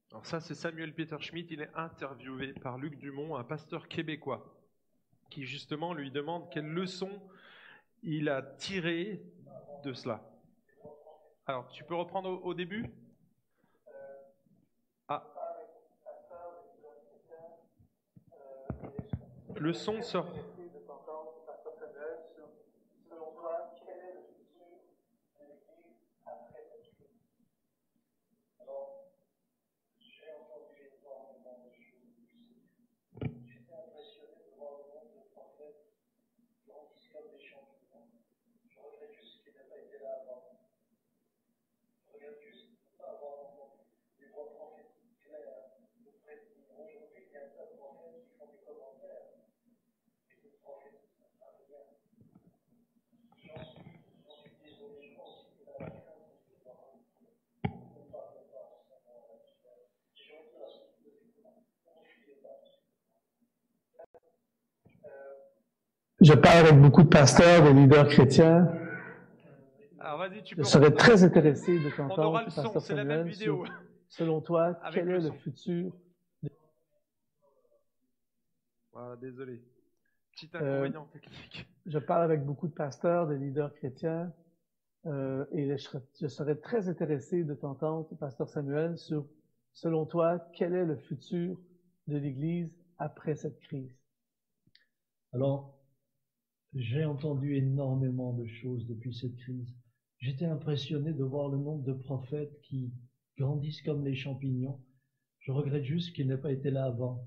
[0.09, 1.53] Alors ça, c'est Samuel Peter Schmidt.
[1.53, 4.59] Il est interviewé par Luc Dumont, un pasteur québécois,
[5.29, 7.11] qui justement lui demande quelle leçon
[8.01, 9.21] il a tiré
[9.83, 10.27] de cela.
[11.45, 12.89] Alors, tu peux reprendre au début?
[19.59, 20.33] Le son sort.
[66.21, 68.67] Je parle avec beaucoup de pasteurs, de leaders chrétiens.
[69.99, 73.63] Alors vas-y, tu peux Je serais très intéressé de le son, c'est la même vidéo.
[74.09, 75.93] selon toi, quel est le, futur
[78.91, 79.63] Voilà, désolé.
[80.33, 81.69] Petit euh, inconvénient technique.
[81.85, 84.33] Je parle avec beaucoup de pasteurs, de leaders chrétiens.
[85.05, 89.25] Euh, et je serais, je serais très intéressé de t'entendre, Pasteur Samuel, sur,
[89.71, 91.57] selon toi, quel est le futur
[92.07, 93.95] de l'Église après cette crise?
[95.31, 95.78] Alors,
[96.73, 99.73] j'ai entendu énormément de choses depuis cette crise.
[100.19, 102.93] J'étais impressionné de voir le nombre de prophètes qui
[103.37, 104.79] grandissent comme les champignons.
[105.39, 107.25] Je regrette juste qu'ils n'aient pas été là avant.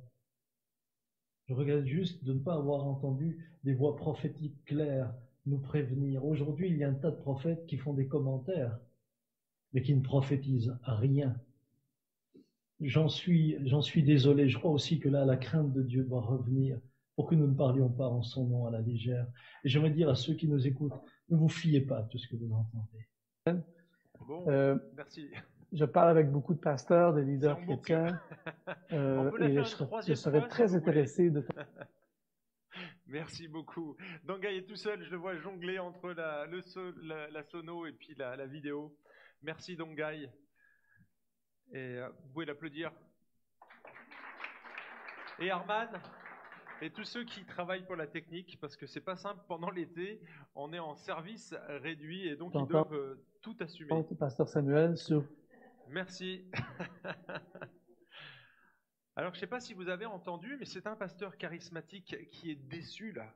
[1.48, 5.12] Je regrette juste de ne pas avoir entendu des voix prophétiques claires
[5.46, 6.24] nous prévenir.
[6.24, 8.78] Aujourd'hui, il y a un tas de prophètes qui font des commentaires,
[9.72, 11.34] mais qui ne prophétisent rien.
[12.80, 14.48] J'en suis, j'en suis désolé.
[14.48, 16.78] Je crois aussi que là, la crainte de Dieu doit revenir
[17.22, 19.28] pour que nous ne parlions pas en son nom à la légère.
[19.62, 22.26] Et j'aimerais dire à ceux qui nous écoutent, ne vous fiez pas à tout ce
[22.26, 23.62] que vous entendez.
[24.26, 25.30] Bon, Euh, merci.
[25.72, 28.20] Je parle avec beaucoup de pasteurs, de leaders chrétiens,
[28.90, 31.46] euh, et je serais, je très intéressé de
[33.06, 33.96] Merci beaucoup.
[34.24, 37.86] Dangay est tout seul, je le vois jongler entre la, le so- la, la sono
[37.86, 38.96] et puis la, la vidéo.
[39.42, 40.28] Merci Dongay.
[41.72, 42.90] Et euh, vous pouvez l'applaudir.
[45.38, 45.88] Et Arman,
[46.82, 50.20] et tous ceux qui travaillent pour la technique, parce que c'est pas simple pendant l'été,
[50.56, 53.88] on est en service réduit et donc ils doivent euh, tout assumer.
[53.88, 55.24] t'entendre, Pasteur Samuel, sur
[55.88, 56.44] Merci.
[59.14, 62.50] Alors, je ne sais pas si vous avez entendu, mais c'est un pasteur charismatique qui
[62.50, 63.32] est déçu là.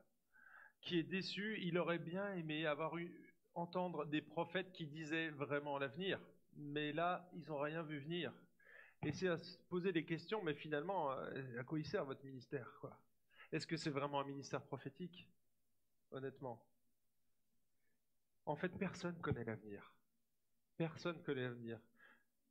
[0.81, 1.59] Qui est déçu.
[1.63, 3.13] Il aurait bien aimé avoir eu
[3.55, 6.19] entendre des prophètes qui disaient vraiment l'avenir.
[6.57, 8.33] Mais là, ils n'ont rien vu venir.
[9.05, 12.25] Et c'est à se poser des questions, mais finalement, euh, à quoi il sert votre
[12.25, 12.99] ministère quoi?
[13.53, 15.29] Est-ce que c'est vraiment un ministère prophétique?
[16.11, 16.65] Honnêtement.
[18.45, 19.93] En fait, personne connaît l'avenir.
[20.77, 21.81] Personne connaît l'avenir.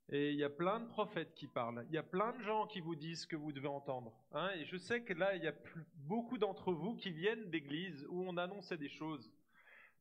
[0.09, 1.83] Et il y a plein de prophètes qui parlent.
[1.89, 4.13] Il y a plein de gens qui vous disent ce que vous devez entendre.
[4.33, 4.51] hein.
[4.55, 5.55] et je sais que là, il y a
[5.95, 9.31] beaucoup d'entre vous qui viennent d'églises où on annonçait des choses.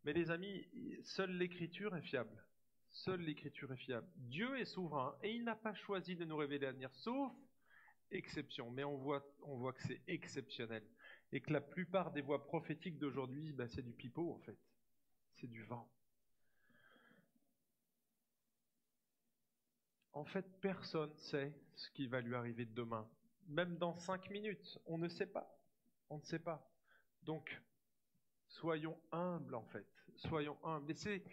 [0.04, 0.66] Mais les amis,
[1.04, 2.44] seule l'écriture est fiable.
[2.90, 4.07] Seule l'écriture est fiable.
[4.16, 7.33] Dieu est souverain et il n'a pas choisi de nous révéler l'avenir, sauf
[8.10, 8.70] exception.
[8.70, 10.82] Mais on voit, on voit que c'est exceptionnel.
[11.32, 14.58] Et que la plupart des voix prophétiques d'aujourd'hui, bah, c'est du pipeau en fait.
[15.34, 15.90] C'est du vent.
[20.12, 23.08] En fait, personne ne sait ce qui va lui arriver demain.
[23.48, 25.58] Même dans cinq minutes, on ne sait pas.
[26.08, 26.70] On ne sait pas.
[27.24, 27.60] Donc,
[28.46, 29.86] soyons humbles en fait.
[30.14, 30.92] Soyons humbles.
[30.92, 31.24] Et c'est,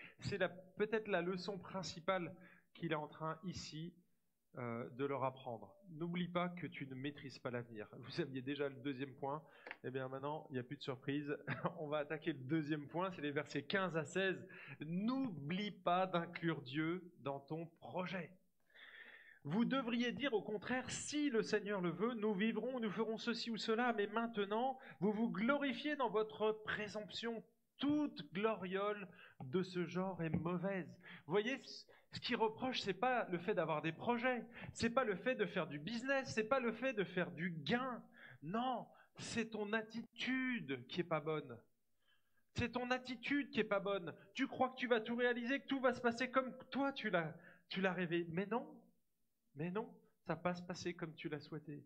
[0.75, 2.35] peut-être la leçon principale
[2.73, 3.93] qu'il est en train ici
[4.57, 5.73] euh, de leur apprendre.
[5.91, 7.87] N'oublie pas que tu ne maîtrises pas l'avenir.
[7.99, 9.41] Vous aviez déjà le deuxième point.
[9.85, 11.37] Eh bien maintenant, il n'y a plus de surprise.
[11.79, 14.45] On va attaquer le deuxième point, c'est les versets 15 à 16.
[14.81, 18.29] N'oublie pas d'inclure Dieu dans ton projet.
[19.45, 23.49] Vous devriez dire au contraire, si le Seigneur le veut, nous vivrons, nous ferons ceci
[23.49, 27.41] ou cela, mais maintenant, vous vous glorifiez dans votre présomption.
[27.77, 29.07] Toute gloriole
[29.45, 30.87] de ce genre est mauvaise.
[31.25, 31.59] Vous voyez,
[32.11, 35.45] ce qui reproche, c'est pas le fait d'avoir des projets, c'est pas le fait de
[35.45, 38.03] faire du business, c'est pas le fait de faire du gain.
[38.43, 41.57] Non, c'est ton attitude qui est pas bonne.
[42.55, 44.13] C'est ton attitude qui est pas bonne.
[44.33, 47.09] Tu crois que tu vas tout réaliser, que tout va se passer comme toi tu
[47.09, 47.33] l'as,
[47.69, 48.27] tu l'as rêvé.
[48.29, 48.67] Mais non,
[49.55, 49.89] mais non,
[50.27, 51.85] ça va pas se passer comme tu l'as souhaité.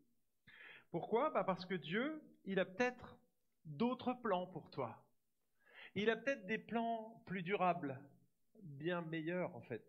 [0.90, 1.30] Pourquoi?
[1.30, 3.18] Bah Parce que Dieu, il a peut-être
[3.64, 5.06] d'autres plans pour toi.
[5.94, 8.02] Il a peut-être des plans plus durables,
[8.66, 9.86] bien meilleurs en fait.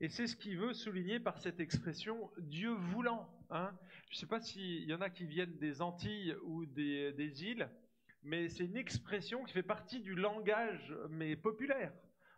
[0.00, 3.28] Et c'est ce qu'il veut souligner par cette expression Dieu voulant.
[3.50, 3.76] hein.
[4.10, 7.44] Je ne sais pas s'il y en a qui viennent des Antilles ou des, des
[7.44, 7.68] îles,
[8.22, 11.92] mais c'est une expression qui fait partie du langage, mais populaire.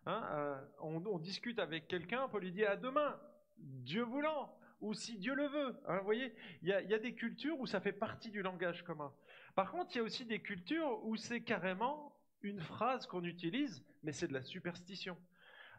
[0.06, 0.22] hein.
[0.32, 3.20] Euh, on, on discute avec quelqu'un pour lui dire à demain,
[3.58, 5.76] Dieu voulant, ou si Dieu le veut.
[5.86, 5.98] hein.
[5.98, 9.12] vous voyez, il y a des cultures où ça fait partie du langage commun.
[9.54, 13.84] Par contre, il y a aussi des cultures où c'est carrément une phrase qu'on utilise,
[14.02, 15.18] mais c'est de la superstition.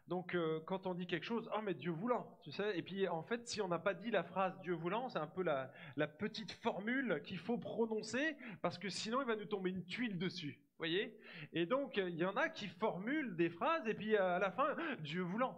[0.08, 3.06] Donc, euh, quand on dit quelque chose, ah, mais Dieu voulant, tu sais, et puis
[3.06, 5.72] en fait, si on n'a pas dit la phrase Dieu voulant, c'est un peu la,
[5.96, 10.18] la petite formule qu'il faut prononcer, parce que sinon, il va nous tomber une tuile
[10.18, 11.16] dessus, voyez
[11.52, 14.50] Et donc, euh, il y en a qui formulent des phrases, et puis à la
[14.50, 15.56] fin, Dieu voulant.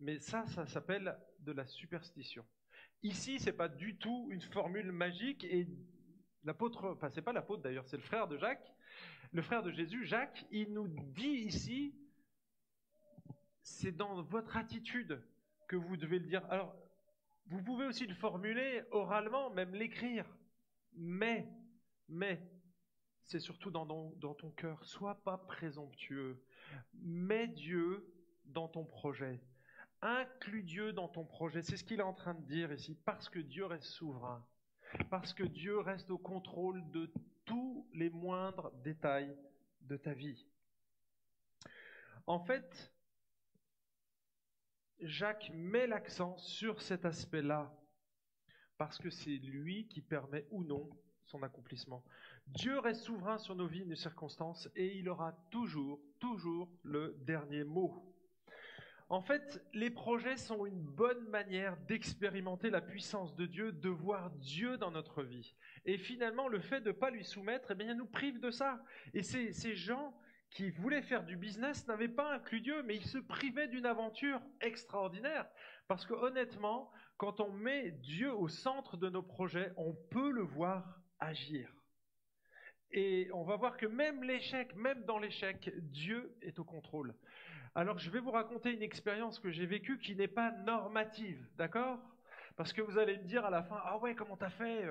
[0.00, 2.44] Mais ça, ça s'appelle de la superstition.
[3.02, 5.68] Ici, c'est pas du tout une formule magique, et
[6.42, 8.72] l'apôtre, enfin, c'est pas l'apôtre d'ailleurs, c'est le frère de Jacques,
[9.32, 11.94] le frère de Jésus, Jacques, il nous dit ici,
[13.68, 15.22] c'est dans votre attitude
[15.68, 16.44] que vous devez le dire.
[16.50, 16.74] Alors,
[17.46, 20.24] vous pouvez aussi le formuler oralement, même l'écrire.
[20.94, 21.48] Mais,
[22.08, 22.42] mais,
[23.22, 24.82] c'est surtout dans, ton- cœur.
[24.84, 26.42] Sois pas présomptueux.
[26.94, 28.10] Mets Dieu
[28.46, 29.40] dans ton projet.
[30.00, 31.62] Inclus Dieu dans ton projet.
[31.62, 32.96] C'est ce qu'il est en train de dire ici.
[33.04, 34.44] Parce que Dieu reste souverain.
[35.10, 37.12] Parce que Dieu reste au contrôle de
[37.44, 39.36] tous les moindres détails
[39.82, 40.46] de ta vie.
[42.26, 42.92] En fait,
[45.00, 47.72] Jacques met l'accent sur cet aspect-là,
[48.76, 50.88] parce que c'est lui qui permet ou non
[51.24, 52.04] son accomplissement.
[52.46, 57.16] Dieu reste souverain sur nos vies et nos circonstances, et il aura toujours, toujours le
[57.20, 58.04] dernier mot.
[59.10, 64.30] En fait, les projets sont une bonne manière d'expérimenter la puissance de Dieu, de voir
[64.32, 65.54] Dieu dans notre vie.
[65.86, 68.82] Et finalement, le fait de ne pas lui soumettre, eh bien, nous prive de ça.
[69.14, 70.14] Et ces, ces gens
[70.50, 74.40] qui voulaient faire du business n'avaient pas inclus Dieu, mais ils se privaient d'une aventure
[74.60, 75.46] extraordinaire.
[75.88, 80.42] Parce que honnêtement, quand on met Dieu au centre de nos projets, on peut le
[80.42, 81.70] voir agir.
[82.90, 87.14] Et on va voir que même l'échec, même dans l'échec, Dieu est au contrôle.
[87.74, 92.00] Alors je vais vous raconter une expérience que j'ai vécue qui n'est pas normative, d'accord?
[92.56, 94.86] Parce que vous allez me dire à la fin, ah ouais, comment t'as fait?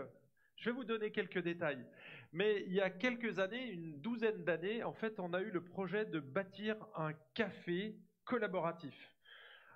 [0.57, 1.83] Je vais vous donner quelques détails.
[2.33, 5.63] Mais il y a quelques années, une douzaine d'années, en fait, on a eu le
[5.63, 9.13] projet de bâtir un café collaboratif.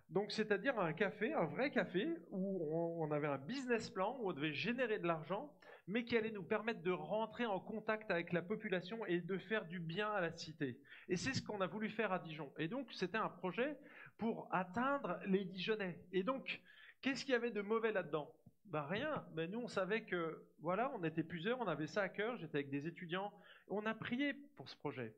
[0.09, 4.33] Donc, c'est-à-dire un café, un vrai café, où on avait un business plan, où on
[4.33, 5.55] devait générer de l'argent,
[5.87, 9.65] mais qui allait nous permettre de rentrer en contact avec la population et de faire
[9.65, 10.79] du bien à la cité.
[11.07, 12.51] Et c'est ce qu'on a voulu faire à Dijon.
[12.57, 13.77] Et donc, c'était un projet
[14.17, 15.99] pour atteindre les Dijonnais.
[16.11, 16.61] Et donc,
[17.01, 18.33] qu'est-ce qu'il y avait de mauvais là-dedans?
[18.71, 22.09] Ben rien, mais nous on savait que voilà, on était plusieurs, on avait ça à
[22.09, 23.33] cœur, j'étais avec des étudiants,
[23.67, 25.13] on a prié pour ce projet.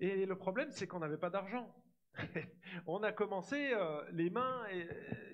[0.00, 1.74] Et le problème c'est qu'on n'avait pas d'argent.
[2.86, 4.66] on a commencé euh, les mains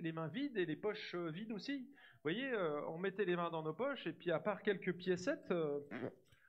[0.01, 1.79] les mains vides et les poches euh, vides aussi.
[1.79, 4.95] Vous voyez, euh, on mettait les mains dans nos poches et puis à part quelques
[4.95, 5.53] piécettes,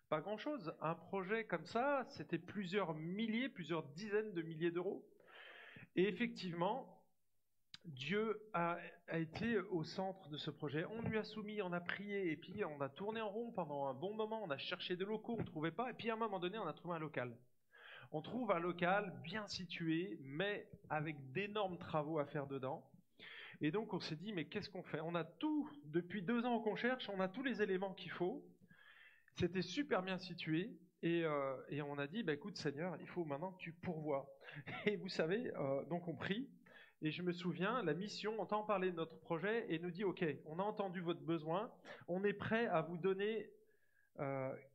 [0.09, 0.75] pas grand-chose.
[0.79, 5.09] Un projet comme ça, c'était plusieurs milliers, plusieurs dizaines de milliers d'euros.
[5.95, 6.95] Et effectivement,
[7.87, 8.77] Dieu a,
[9.13, 10.85] été au centre de ce projet.
[10.85, 13.87] On lui a soumis, on a prié, et puis on a tourné en rond pendant
[13.87, 16.13] un bon moment, on a cherché des locaux, on ne trouvait pas, et puis à
[16.13, 17.37] un moment donné, on a trouvé un local.
[18.11, 22.83] On trouve un local bien situé, mais avec d'énormes travaux à faire dedans.
[23.61, 24.99] Et donc on s'est dit, mais qu'est-ce qu'on fait?
[25.01, 28.43] On a tout, depuis deux ans qu'on cherche, on a tous les éléments qu'il faut.
[29.35, 33.51] C'était super bien situé, et, euh, on a dit, bah, écoute Seigneur, il faut maintenant
[33.51, 34.27] que tu pourvoies.
[34.85, 36.49] Et vous savez, euh, donc on prie,
[37.01, 40.25] et je me souviens, la mission entend parler de notre projet et nous dit, OK,
[40.45, 41.71] on a entendu votre besoin,
[42.07, 43.51] on est prêt à vous donner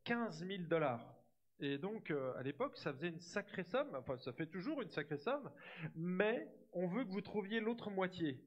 [0.03, 1.15] 15 000 dollars.
[1.59, 4.89] Et donc, euh, à l'époque, ça faisait une sacrée somme, enfin, ça fait toujours une
[4.89, 5.51] sacrée somme,
[5.95, 8.43] mais on veut que vous trouviez l'autre moitié.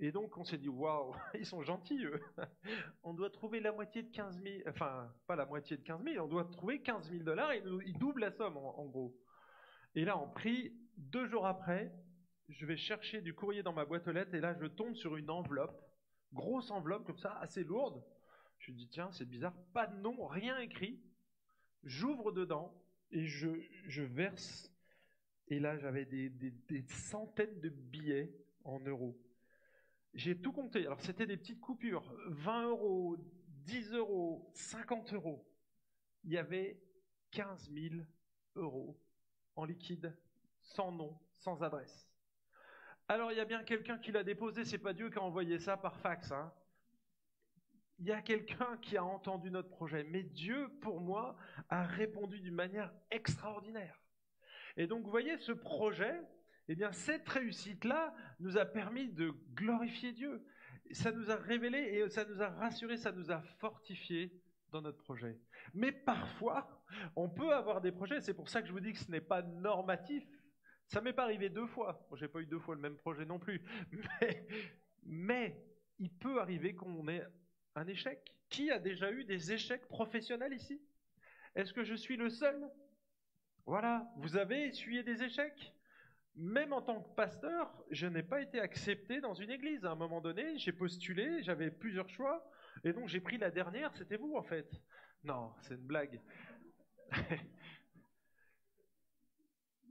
[0.00, 2.20] Et donc, on s'est dit, waouh, ils sont gentils, eux.
[3.04, 6.24] on doit trouver la moitié de 15 000, enfin, pas la moitié de 15 000,
[6.24, 9.16] on doit trouver 15 000 dollars ils doublent la somme, en, en gros.
[9.94, 11.92] Et là, on prie, deux jours après,
[12.48, 15.16] je vais chercher du courrier dans ma boîte aux lettres et là je tombe sur
[15.16, 15.82] une enveloppe,
[16.32, 18.02] grosse enveloppe comme ça, assez lourde.
[18.58, 21.00] Je me dis tiens, c'est bizarre, pas de nom, rien écrit.
[21.82, 22.74] J'ouvre dedans
[23.10, 24.72] et je, verse.
[25.48, 28.32] Et là j'avais des, des, centaines de billets
[28.64, 29.20] en euros.
[30.14, 30.86] J'ai tout compté.
[30.86, 33.16] Alors c'était des petites coupures, 20 euros,
[33.66, 35.46] 10 euros, 50 euros.
[36.24, 36.80] Il y avait
[37.32, 37.94] 15 000
[38.54, 38.98] euros
[39.56, 40.16] en liquide,
[40.62, 42.08] sans nom, sans adresse.
[43.08, 45.58] Alors il y a bien quelqu'un qui l'a déposé, c'est pas Dieu qui a envoyé
[45.58, 46.32] ça par fax.
[46.32, 46.52] Hein.
[47.98, 51.36] Il y a quelqu'un qui a entendu notre projet, mais Dieu, pour moi,
[51.68, 54.02] a répondu d'une manière extraordinaire.
[54.76, 56.20] Et donc, vous voyez, ce projet,
[56.68, 60.44] eh bien, cette réussite-là nous a permis de glorifier Dieu.
[60.90, 64.42] Ça nous a révélé et ça nous a rassuré, ça nous a fortifié
[64.72, 65.40] dans notre projet.
[65.72, 66.82] Mais parfois,
[67.14, 69.20] on peut avoir des projets, c'est pour ça que je vous dis que ce n'est
[69.20, 70.26] pas normatif,
[70.88, 72.06] ça m'est pas arrivé deux fois.
[72.14, 73.62] J'ai pas eu deux fois le même projet non plus.
[75.02, 75.62] Mais,
[75.98, 77.24] il peut arriver qu'on ait
[77.74, 78.32] un échec.
[78.48, 80.80] Qui a déjà eu des échecs professionnels ici?
[81.54, 82.70] Est-ce que je suis le seul?
[83.64, 85.72] Voilà, vous avez essuyé des échecs?
[86.36, 89.84] Même en tant que pasteur, je n'ai pas été accepté dans une église.
[89.84, 92.48] À un moment donné, j'ai postulé, j'avais plusieurs choix,
[92.84, 94.70] et donc j'ai pris la dernière, c'était vous en fait.
[95.24, 96.20] Non, c'est une blague.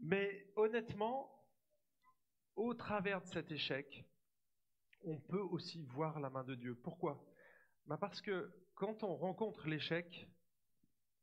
[0.07, 1.31] Mais honnêtement,
[2.55, 4.05] au travers de cet échec,
[5.03, 6.75] on peut aussi voir la main de Dieu.
[6.75, 7.25] Pourquoi?
[7.87, 10.29] Bah Parce que quand on rencontre l'échec,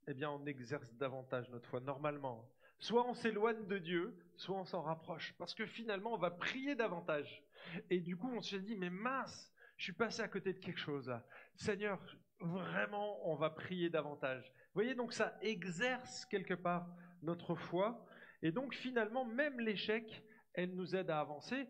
[0.09, 2.51] eh bien on exerce davantage notre foi, normalement.
[2.80, 5.33] Soit on s'éloigne de Dieu, soit on s'en rapproche.
[5.39, 7.45] Parce que finalement, on va prier davantage.
[7.89, 10.80] Et du coup, on se dit, mais mince, je suis passé à côté de quelque
[10.80, 11.12] chose
[11.55, 12.01] Seigneur,
[12.41, 14.43] vraiment, on va prier davantage.
[14.43, 18.05] Vous voyez, donc ça exerce quelque part notre foi
[18.43, 20.22] et donc finalement, même l'échec,
[20.55, 21.68] elle nous aide à avancer.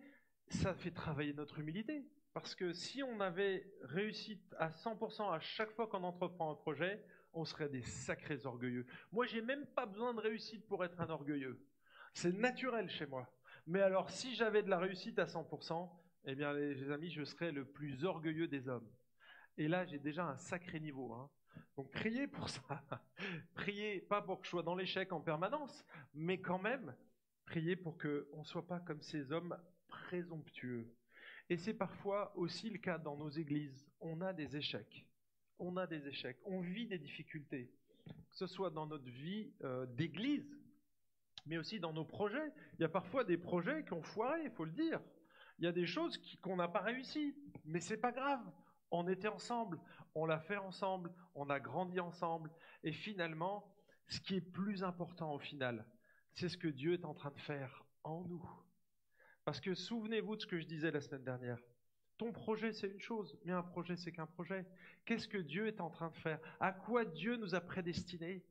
[0.49, 2.05] Ça fait travailler notre humilité.
[2.33, 7.05] Parce que si on avait réussi à 100% à chaque fois qu'on entreprend un projet,
[7.35, 8.87] on serait des sacrés orgueilleux.
[9.11, 11.63] Moi, j'ai même pas besoin de réussite pour être un orgueilleux.
[12.15, 13.31] C'est naturel chez moi.
[13.67, 15.91] Mais alors, si j'avais de la réussite à 100%,
[16.25, 18.89] eh bien, les amis, je serais le plus orgueilleux des hommes.
[19.59, 21.13] Et là, j'ai déjà un sacré niveau.
[21.13, 21.31] Hein.
[21.77, 22.63] Donc, priez pour ça.
[23.55, 25.85] priez, pas pour que je sois dans l'échec en permanence,
[26.15, 26.95] mais quand même,
[27.47, 29.57] priez pour qu'on ne soit pas comme ces hommes
[29.89, 30.93] présomptueux.
[31.49, 33.87] Et c'est parfois aussi le cas dans nos églises.
[34.01, 35.07] On a des échecs.
[35.59, 36.39] On a des échecs.
[36.45, 37.71] On vit des difficultés.
[38.07, 40.59] Que ce soit dans notre vie euh, d'église,
[41.47, 42.53] mais aussi dans nos projets.
[42.79, 45.01] Il y a parfois des projets qui ont foiré, il faut le dire.
[45.59, 48.41] Il y a des choses qu'on n'a pas réussi, mais c'est pas grave.
[48.91, 49.79] On était ensemble,
[50.15, 52.51] on l'a fait ensemble, on a grandi ensemble,
[52.85, 53.75] et finalement,
[54.09, 55.87] ce qui est plus important au final,
[56.33, 58.45] c'est ce que Dieu est en train de faire en nous.
[59.45, 61.59] Parce que souvenez-vous de ce que je disais la semaine dernière.
[62.19, 64.67] Ton projet, c'est une chose, mais un projet, c'est qu'un projet.
[65.05, 66.39] Qu'est-ce que Dieu est en train de faire?
[66.61, 68.45] À quoi Dieu nous a prédestinés?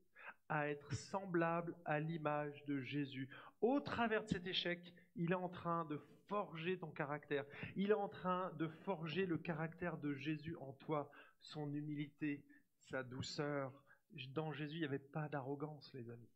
[0.49, 3.29] À être semblables à l'image de Jésus.
[3.61, 5.97] Au travers de cet échec, il est en train de
[6.27, 7.45] forger ton caractère.
[7.75, 11.09] Il est en train de forger le caractère de Jésus en toi,
[11.41, 12.43] son humilité,
[12.89, 13.73] sa douceur.
[14.29, 16.29] Dans Jésus, il n'y avait pas d'arrogance, les amis.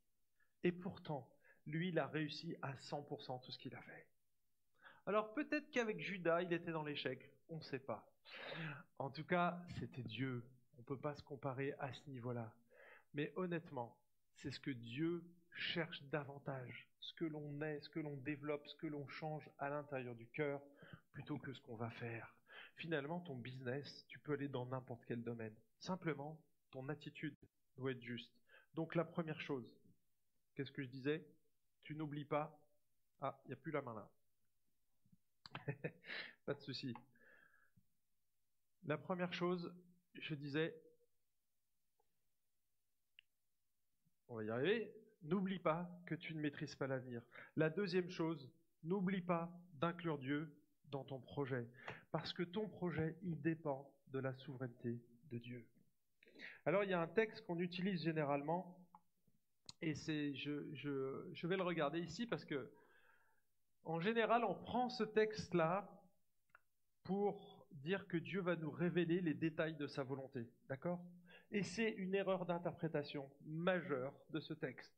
[0.63, 1.29] Et pourtant,
[1.65, 4.07] lui, il a réussi à 100% tout ce qu'il a fait.
[5.05, 8.11] Alors peut-être qu'avec Judas, il était dans l'échec, on ne sait pas.
[8.97, 10.43] En tout cas, c'était Dieu.
[10.77, 12.53] On ne peut pas se comparer à ce niveau-là.
[13.13, 13.97] Mais honnêtement,
[14.35, 18.75] c'est ce que Dieu cherche davantage, ce que l'on est, ce que l'on développe, ce
[18.75, 20.61] que l'on change à l'intérieur du cœur,
[21.13, 22.34] plutôt que ce qu'on va faire.
[22.75, 25.55] Finalement, ton business, tu peux aller dans n'importe quel domaine.
[25.79, 26.39] Simplement,
[26.71, 27.35] ton attitude
[27.77, 28.33] doit être juste.
[28.73, 29.65] Donc la première chose,
[30.53, 31.25] qu'est-ce que je disais?
[31.83, 32.59] Tu n'oublies pas.
[33.21, 34.11] Ah, il n'y a plus la main là.
[36.45, 36.93] pas de souci.
[38.83, 39.73] La première chose,
[40.13, 40.75] je disais,
[44.27, 47.21] on va y arriver, n'oublie pas que tu ne maîtrises pas l'avenir.
[47.55, 48.51] La deuxième chose,
[48.83, 50.53] n'oublie pas d'inclure Dieu
[50.91, 51.67] dans ton projet,
[52.11, 55.67] parce que ton projet, il dépend de la souveraineté de Dieu.
[56.65, 58.77] Alors il y a un texte qu'on utilise généralement,
[59.81, 62.71] et c'est, je, je vais le regarder ici parce que
[63.85, 65.87] en général, on prend ce texte-là
[67.03, 70.49] pour dire que Dieu va nous révéler les détails de sa volonté.
[70.67, 70.99] D'accord?
[71.51, 74.91] Et c'est une erreur d'interprétation majeure de ce texte.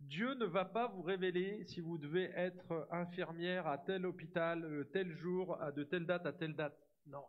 [0.00, 4.84] Dieu ne va pas vous révéler si vous devez être infirmière à tel hôpital, euh,
[4.92, 6.78] tel jour, de telle date à telle date.
[7.06, 7.24] Non.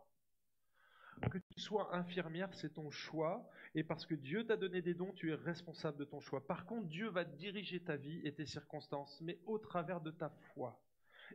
[1.30, 3.48] Que tu sois infirmière, c'est ton choix.
[3.74, 6.46] Et parce que Dieu t'a donné des dons, tu es responsable de ton choix.
[6.46, 10.30] Par contre, Dieu va diriger ta vie et tes circonstances, mais au travers de ta
[10.30, 10.80] foi.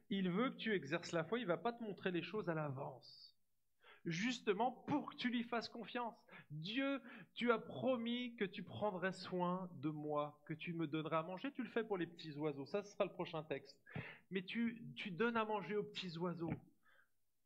[0.09, 2.49] Il veut que tu exerces la foi, il ne va pas te montrer les choses
[2.49, 3.35] à l'avance.
[4.05, 6.15] Justement pour que tu lui fasses confiance.
[6.51, 7.01] Dieu,
[7.33, 11.51] tu as promis que tu prendrais soin de moi, que tu me donneras à manger.
[11.51, 13.79] Tu le fais pour les petits oiseaux, ça sera le prochain texte.
[14.29, 16.53] Mais tu, tu donnes à manger aux petits oiseaux.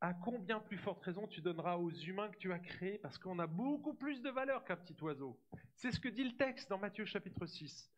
[0.01, 3.39] À combien plus forte raison tu donneras aux humains que tu as créés Parce qu'on
[3.39, 5.37] a beaucoup plus de valeur qu'un petit oiseau.
[5.75, 7.91] C'est ce que dit le texte dans Matthieu chapitre 6.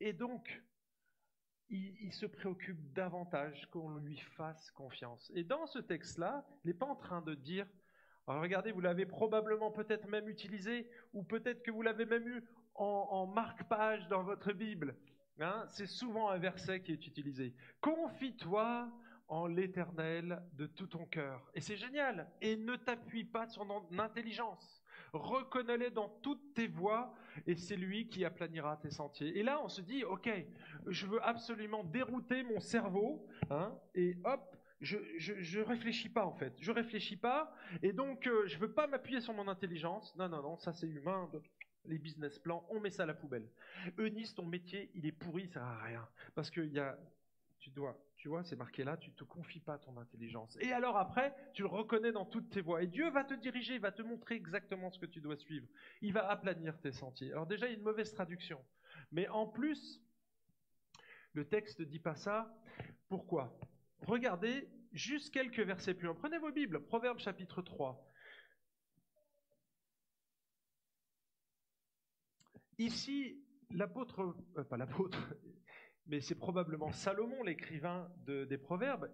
[0.00, 0.62] Et donc,
[1.72, 5.32] il, se préoccupe davantage qu'on lui fasse confiance.
[5.34, 7.66] Et dans ce texte-là, il n'est pas en train de dire,
[8.26, 12.44] regardez, vous l'avez probablement peut-être même utilisé, ou peut-être que vous l'avez même eu
[12.74, 14.96] en, marque-page dans votre Bible.
[15.40, 15.64] Hein.
[15.68, 17.54] C'est souvent un verset qui est utilisé.
[17.80, 18.88] Confie-toi
[19.28, 21.42] en l'éternel de tout ton cœur.
[21.54, 22.30] Et c'est génial.
[22.40, 24.82] Et ne t'appuie pas sur ton intelligence.
[25.12, 27.14] Reconnais-le dans toutes tes voies
[27.46, 29.38] et c'est lui qui aplanira tes sentiers.
[29.38, 30.30] Et là, on se dit, ok,
[30.86, 36.54] je veux absolument dérouter mon cerveau, hein, et hop, je, je, réfléchis pas en fait.
[36.60, 40.14] Je réfléchis pas, et donc euh, je veux pas m'appuyer sur mon intelligence.
[40.16, 41.30] Non, non, non, ça c'est humain.
[41.86, 43.48] Les business plans, on met ça à la poubelle.
[43.98, 46.08] Eunice, ton métier, il est pourri, ça sert à rien.
[46.34, 46.96] Parce qu'il y a,
[47.58, 50.56] tu dois tu vois, c'est marqué là, tu te confies pas ton intelligence.
[50.60, 52.80] Et alors après, tu le reconnais dans toutes tes voies.
[52.84, 55.66] Et Dieu va te diriger, va te montrer exactement ce que tu dois suivre.
[56.02, 57.32] Il va aplanir tes sentiers.
[57.32, 58.64] Alors déjà, il y a une mauvaise traduction.
[59.10, 60.00] Mais en plus,
[61.32, 62.56] le texte ne dit pas ça.
[63.08, 63.58] Pourquoi?
[64.06, 66.14] Regardez juste quelques versets plus loin.
[66.14, 68.04] Prenez vos Bibles, Proverbe chapitre 3.
[72.78, 73.40] Ici,
[73.70, 75.18] l'apôtre, euh, pas l'apôtre,
[76.06, 79.08] mais c'est probablement Salomon, l'écrivain des Proverbes.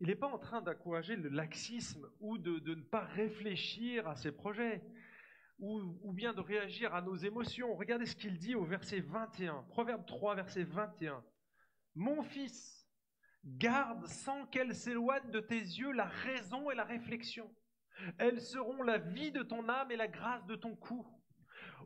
[0.00, 4.32] Il n'est pas en train d'encourager le laxisme ou de, ne pas réfléchir à ses
[4.32, 4.82] projets
[5.58, 7.74] ou, ou, bien de réagir à nos émotions.
[7.74, 11.24] Regardez ce qu'il dit au verset 21, Proverbe 3, verset 21.
[11.94, 12.83] Mon fils,
[13.44, 17.54] garde sans qu'elle s'éloigne de tes yeux la raison et la réflexion.
[18.18, 21.06] Elles seront la vie de ton âme et la grâce de ton cou.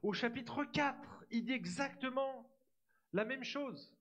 [0.02, 2.48] Au chapitre 4, il dit exactement
[3.12, 3.94] la même chose.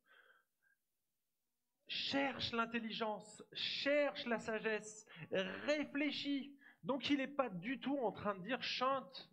[1.89, 6.53] cherche l'intelligence, cherche la sagesse, réfléchis.
[6.83, 9.29] Donc il n'est pas du tout en train de dire chante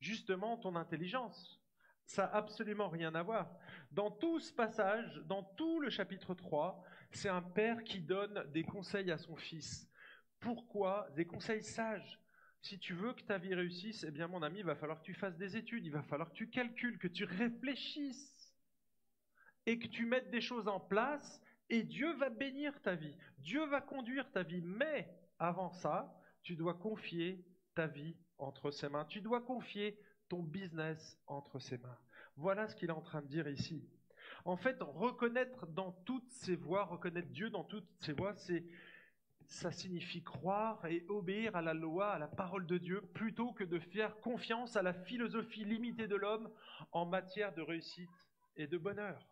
[0.00, 1.60] justement ton intelligence.
[2.06, 3.50] Ça n'a absolument rien à voir.
[3.90, 6.84] Dans tout ce passage, dans tout le chapitre 3,
[7.16, 9.88] c'est un père qui donne des conseils à son fils.
[10.40, 12.20] Pourquoi Des conseils sages.
[12.60, 15.04] Si tu veux que ta vie réussisse, eh bien mon ami, il va falloir que
[15.04, 18.54] tu fasses des études, il va falloir que tu calcules, que tu réfléchisses
[19.66, 21.40] et que tu mettes des choses en place
[21.70, 23.16] et Dieu va bénir ta vie.
[23.38, 24.62] Dieu va conduire ta vie.
[24.62, 25.08] Mais
[25.38, 27.44] avant ça, tu dois confier
[27.74, 29.04] ta vie entre ses mains.
[29.06, 29.98] Tu dois confier
[30.28, 31.98] ton business entre ses mains.
[32.36, 33.88] Voilà ce qu'il est en train de dire ici.
[34.44, 38.64] En fait, reconnaître dans toutes ses voies, reconnaître Dieu dans toutes ses voies, c'est
[39.46, 43.64] ça signifie croire et obéir à la loi, à la parole de Dieu, plutôt que
[43.64, 46.50] de faire confiance à la philosophie limitée de l'homme
[46.92, 48.10] en matière de réussite
[48.56, 49.26] et de bonheur.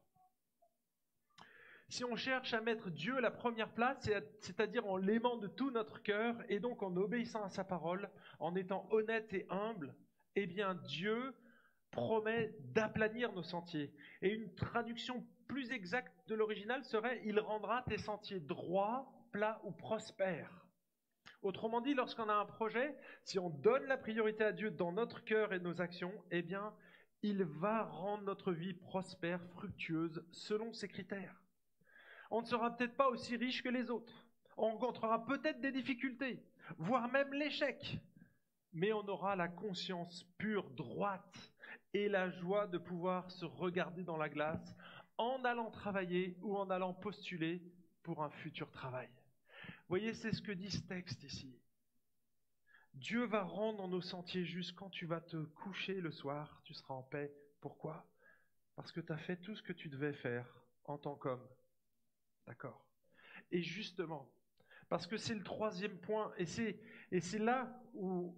[1.88, 4.08] Si on cherche à mettre Dieu à la première place,
[4.40, 8.54] c'est-à-dire en l'aimant de tout notre cœur et donc en obéissant à sa parole, en
[8.54, 9.94] étant honnête et humble,
[10.34, 11.34] eh bien Dieu
[11.92, 13.94] promet d'aplanir nos sentiers.
[14.22, 19.70] Et une traduction plus exacte de l'original serait Il rendra tes sentiers droits, plats ou
[19.70, 20.66] prospères.
[21.42, 25.22] Autrement dit, lorsqu'on a un projet, si on donne la priorité à Dieu dans notre
[25.24, 26.72] cœur et nos actions, eh bien,
[27.22, 31.40] il va rendre notre vie prospère, fructueuse, selon ses critères.
[32.30, 34.26] On ne sera peut-être pas aussi riche que les autres.
[34.56, 36.42] On rencontrera peut-être des difficultés,
[36.78, 37.98] voire même l'échec.
[38.72, 41.51] Mais on aura la conscience pure, droite,
[41.94, 44.74] et la joie de pouvoir se regarder dans la glace
[45.18, 47.62] en allant travailler ou en allant postuler
[48.02, 49.08] pour un futur travail.
[49.66, 51.58] Vous voyez, c'est ce que dit ce texte ici.
[52.94, 56.94] Dieu va rendre nos sentiers justes quand tu vas te coucher le soir, tu seras
[56.94, 57.32] en paix.
[57.60, 58.06] Pourquoi?
[58.76, 60.46] Parce que tu as fait tout ce que tu devais faire
[60.84, 61.46] en tant qu'homme.
[62.46, 62.84] D'accord?
[63.50, 64.30] Et justement,
[64.88, 68.36] parce que c'est le troisième point, et c'est, et c'est là où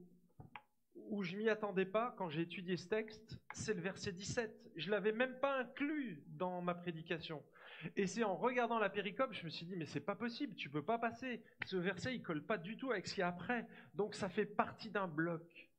[1.09, 4.73] où je m'y attendais pas quand j'ai étudié ce texte, c'est le verset 17.
[4.77, 7.43] Je l'avais même pas inclus dans ma prédication.
[7.97, 10.71] Et c'est en regardant la péricope, je me suis dit mais c'est pas possible, tu
[10.71, 11.43] peux pas passer.
[11.67, 13.67] Ce verset il colle pas du tout avec ce qu'il y a après.
[13.95, 15.71] Donc ça fait partie d'un bloc.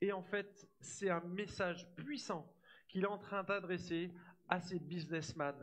[0.00, 2.52] Et en fait, c'est un message puissant
[2.88, 4.10] qu'il est en train d'adresser
[4.48, 5.54] à ces businessmen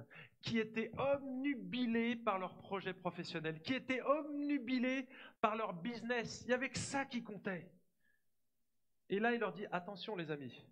[0.42, 5.08] qui étaient omnubilés par leur projet professionnel, qui étaient omnubilés
[5.42, 6.42] par leur business.
[6.46, 7.70] Il y avait que ça qui comptait.
[9.10, 10.64] Et là, il leur dit, attention les amis,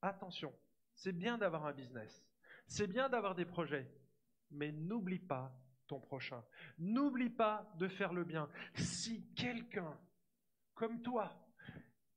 [0.00, 0.52] attention,
[0.94, 2.26] c'est bien d'avoir un business,
[2.66, 3.90] c'est bien d'avoir des projets,
[4.50, 5.54] mais n'oublie pas
[5.86, 6.42] ton prochain.
[6.78, 8.48] N'oublie pas de faire le bien.
[8.74, 9.98] Si quelqu'un,
[10.74, 11.38] comme toi,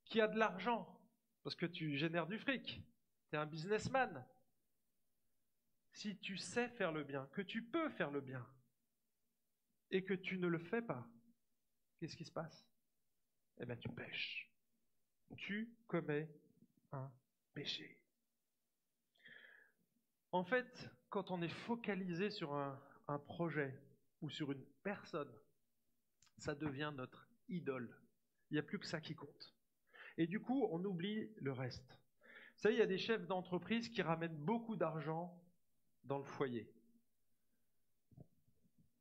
[0.04, 0.98] qui a de l'argent,
[1.42, 2.82] parce que tu génères du fric,
[3.28, 4.24] tu es un businessman,
[5.92, 8.46] si tu sais faire le bien, que tu peux faire le bien,
[9.90, 11.06] et que tu ne le fais pas,
[11.98, 12.66] qu'est-ce qui se passe?
[13.58, 14.50] Eh bien, tu pêches
[15.36, 16.28] tu commets
[16.92, 17.10] un
[17.54, 17.98] péché.
[20.32, 22.80] En fait, quand on est focalisé sur un,
[23.26, 23.80] projet
[24.20, 25.32] ou sur une personne,
[26.38, 27.96] ça devient notre idole.
[28.50, 29.54] Il n'y a plus que ça qui compte.
[30.18, 31.88] Et du coup, on oublie le reste.
[31.88, 35.40] Vous savez, il y a des chefs d'entreprise qui ramènent beaucoup d'argent
[36.04, 36.70] dans le foyer.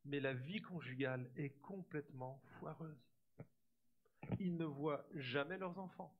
[0.05, 3.04] Mais la vie conjugale est complètement foireuse
[4.39, 6.13] ils ne voient jamais leurs enfants.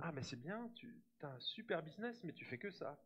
[0.00, 2.98] Ah, mais c'est bien, tu as un super business, mais tu fais que ça.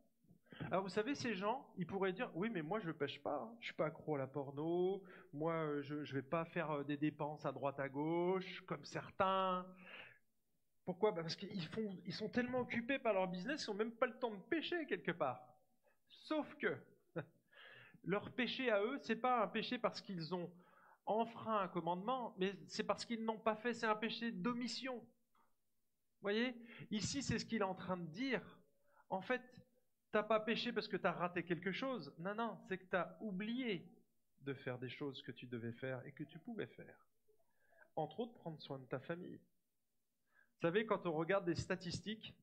[0.69, 3.55] Alors vous savez, ces gens, ils pourraient dire, oui, mais moi je pêche pas, hein.
[3.59, 5.03] je suis pas accro à la porno,
[5.33, 8.85] moi euh, je ne vais pas faire euh, des dépenses à droite à gauche, comme
[8.85, 9.65] certains.
[10.85, 11.11] Pourquoi?
[11.11, 14.31] Bah, Parce qu'ils sont tellement occupés par leur business, ils n'ont même pas le temps
[14.31, 15.41] de pêcher quelque part.
[16.07, 16.77] Sauf que
[18.03, 20.51] leur péché à eux, c'est pas un péché parce qu'ils ont
[21.05, 24.99] enfreint un commandement, mais c'est parce qu'ils n'ont pas fait, c'est un péché d'omission.
[24.99, 26.55] Vous voyez?
[26.91, 28.41] Ici, c'est ce qu'il est en train de dire.
[29.09, 29.41] En fait,
[30.11, 32.13] tu n'as pas péché parce que tu as raté quelque chose.
[32.17, 33.91] Non, non, c'est que tu as oublié
[34.41, 37.07] de faire des choses que tu devais faire et que tu pouvais faire.
[37.95, 39.37] Entre autres, prendre soin de ta famille.
[39.37, 42.33] Vous savez, quand on regarde des statistiques,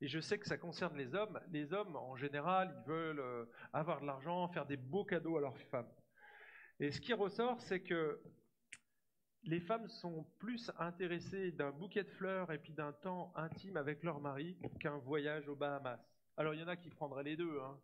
[0.00, 3.46] et je sais que ça concerne les hommes, les hommes, en général, ils veulent euh,
[3.72, 5.90] avoir de l'argent, faire des beaux cadeaux à leurs femmes.
[6.80, 8.20] Et ce qui ressort, c'est que
[9.44, 14.02] les femmes sont plus intéressées d'un bouquet de fleurs et puis d'un temps intime avec
[14.02, 16.00] leur mari qu'un voyage aux Bahamas.
[16.36, 17.78] Alors il y en a qui prendraient les deux, hein.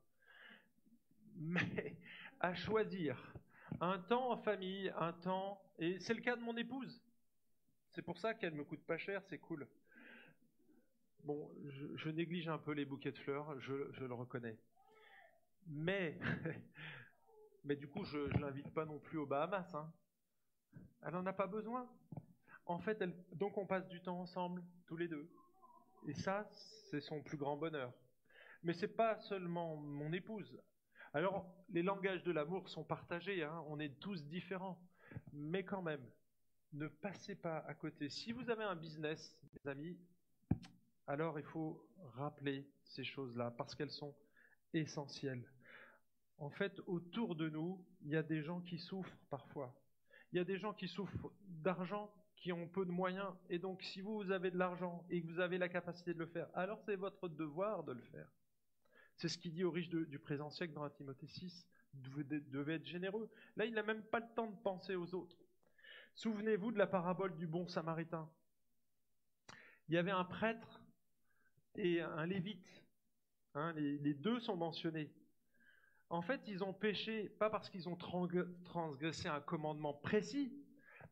[1.36, 1.96] mais
[2.40, 3.34] à choisir
[3.80, 7.00] un temps en famille, un temps, et c'est le cas de mon épouse.
[7.90, 9.68] C'est pour ça qu'elle me coûte pas cher, c'est cool.
[11.24, 11.50] Bon,
[11.96, 14.58] je, néglige un peu les bouquets de fleurs, je le reconnais.
[15.66, 16.18] Mais,
[17.64, 19.74] mais du coup, je ne l'invite pas non plus aux Bahamas.
[19.74, 19.92] Hein.
[21.02, 21.88] Elle n'en a pas besoin.
[22.66, 25.30] En fait, elle, donc on passe du temps ensemble, tous les deux.
[26.06, 26.48] Et ça,
[26.90, 27.92] c'est son plus grand bonheur.
[28.62, 30.60] Mais c'est pas seulement mon épouse.
[31.12, 33.64] Alors, les langages de l'amour sont partagés, hein.
[33.68, 34.80] on est tous différents.
[35.32, 36.04] Mais quand même,
[36.72, 38.08] ne passez pas à côté.
[38.08, 39.98] Si vous avez un business, mes amis,
[41.06, 41.84] alors il faut
[42.14, 44.14] rappeler ces choses-là parce qu'elles sont
[44.72, 45.50] essentielles.
[46.40, 49.78] En fait, autour de nous, il y a des gens qui souffrent parfois.
[50.32, 53.32] Il y a des gens qui souffrent d'argent, qui ont peu de moyens.
[53.50, 56.26] Et donc, si vous avez de l'argent et que vous avez la capacité de le
[56.26, 58.28] faire, alors c'est votre devoir de le faire.
[59.16, 61.66] C'est ce qu'il dit aux riches du présent siècle dans la Timothée 6.
[61.92, 63.30] Vous devez être généreux.
[63.56, 65.36] Là, il n'a même pas le temps de penser aux autres.
[66.14, 68.30] Souvenez-vous de la parabole du bon samaritain.
[69.88, 70.80] Il y avait un prêtre
[71.74, 72.82] et un lévite.
[73.54, 75.12] Hein, les, deux sont mentionnés.
[76.10, 80.52] En fait, ils ont péché pas parce qu'ils ont transgressé un commandement précis,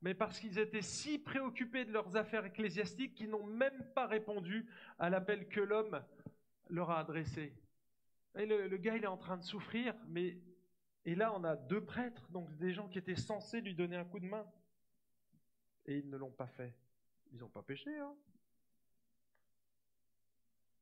[0.03, 4.69] mais parce qu'ils étaient si préoccupés de leurs affaires ecclésiastiques qu'ils n'ont même pas répondu
[4.99, 6.03] à l'appel que l'homme
[6.69, 7.55] leur a adressé.
[8.37, 10.37] Et le, gars, il est en train de souffrir, mais
[11.05, 14.05] et là, on a deux prêtres, donc des gens qui étaient censés lui donner un
[14.05, 14.47] coup de main,
[15.87, 16.75] et ils ne l'ont pas fait.
[17.33, 18.15] Ils n'ont pas péché, hein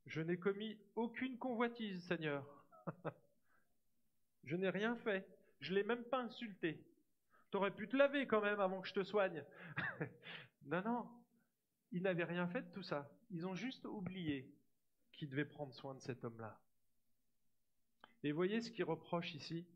[0.06, 2.64] Je n'ai commis aucune convoitise, Seigneur.
[4.46, 5.28] je n'ai rien fait.
[5.60, 6.82] Je l'ai même pas insulté.
[7.50, 9.44] T'aurais pu te laver quand même avant que je te soigne.
[10.66, 11.08] non, non.
[11.92, 13.10] Ils n'avaient rien fait de tout ça.
[13.30, 14.52] Ils ont juste oublié
[15.12, 16.60] qu'ils devaient prendre soin de cet homme-là.
[18.22, 19.66] Et voyez ce qu'ils reprochent ici.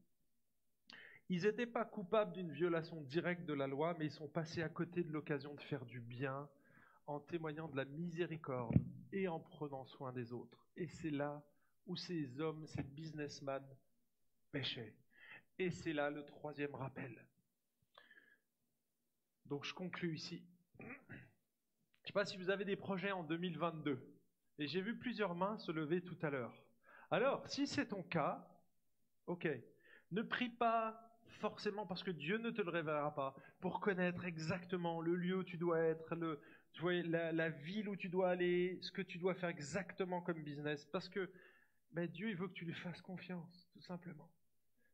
[1.29, 4.69] Ils n'étaient pas coupables d'une violation directe de la loi, mais ils sont passés à
[4.69, 6.49] côté de l'occasion de faire du bien
[7.07, 8.75] en témoignant de la miséricorde
[9.13, 10.67] et en prenant soin des autres.
[10.77, 11.43] Et c'est là
[11.87, 13.65] où ces hommes, ces businessmen
[14.51, 14.95] péchaient.
[15.59, 17.27] Et c'est là le troisième rappel.
[19.47, 20.45] Donc je conclus ici.
[20.79, 24.17] Je ne sais pas si vous avez des projets en 2022.
[24.59, 26.55] Et j'ai vu plusieurs mains se lever tout à l'heure.
[27.11, 28.47] Alors, si c'est ton cas,
[29.27, 29.49] ok,
[30.13, 35.01] ne prie pas forcément parce que Dieu ne te le révélera pas, pour connaître exactement
[35.01, 36.41] le lieu où tu dois être, le,
[36.83, 41.09] la, ville où tu dois aller, ce que tu dois faire exactement comme business, parce
[41.09, 41.31] que
[41.93, 44.31] ben, Dieu il veut que tu lui fasses confiance, tout simplement.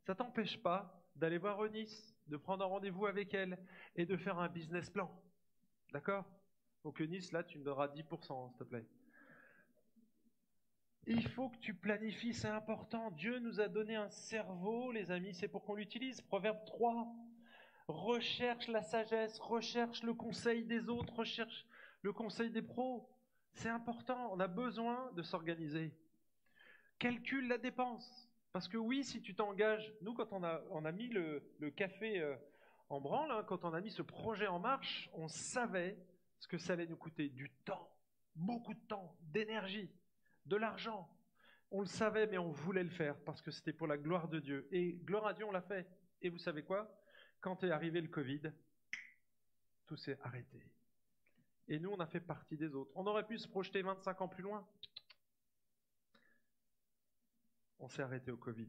[0.07, 3.59] Ça t'empêche pas d'aller voir Eunice, de prendre un rendez-vous avec elle
[3.97, 5.11] et de faire un business plan.
[5.93, 6.25] D'accord?
[6.85, 8.87] Donc Eunice, là, tu me donneras 10%, s'il te plaît.
[11.09, 13.11] Il faut que tu planifies, c'est important.
[13.11, 16.21] Dieu nous a donné un cerveau, les amis, c'est pour qu'on l'utilise.
[16.21, 17.13] Proverbe 3.
[17.89, 21.67] Recherche la sagesse, recherche le conseil des autres, recherche
[22.03, 23.09] le conseil des pros.
[23.55, 25.93] C'est important, on a besoin de s'organiser.
[27.01, 28.26] Calcule la dépense.
[28.57, 31.43] Parce que oui, si tu t'engages, nous quand on a, mis le,
[31.77, 32.35] café euh,
[32.89, 35.99] en branle, hein, quand on a mis ce projet en marche, on savait
[36.39, 37.29] ce que ça allait nous coûter.
[37.29, 37.95] Du temps,
[38.35, 39.91] beaucoup de temps, d'énergie
[40.47, 41.07] de l'argent.
[41.71, 44.41] On le savait, mais on voulait le faire parce que c'était pour la gloire de
[44.41, 44.67] Dieu.
[44.73, 45.87] Et gloire à Dieu, on l'a fait.
[46.23, 46.91] Et vous savez quoi?
[47.43, 48.41] Quand est arrivé le Covid,
[49.87, 50.65] tout s'est arrêté.
[51.69, 52.91] Et nous, on a fait partie des autres.
[52.95, 54.67] On aurait pu se projeter 25 ans plus loin.
[57.79, 58.69] On s'est arrêté au Covid.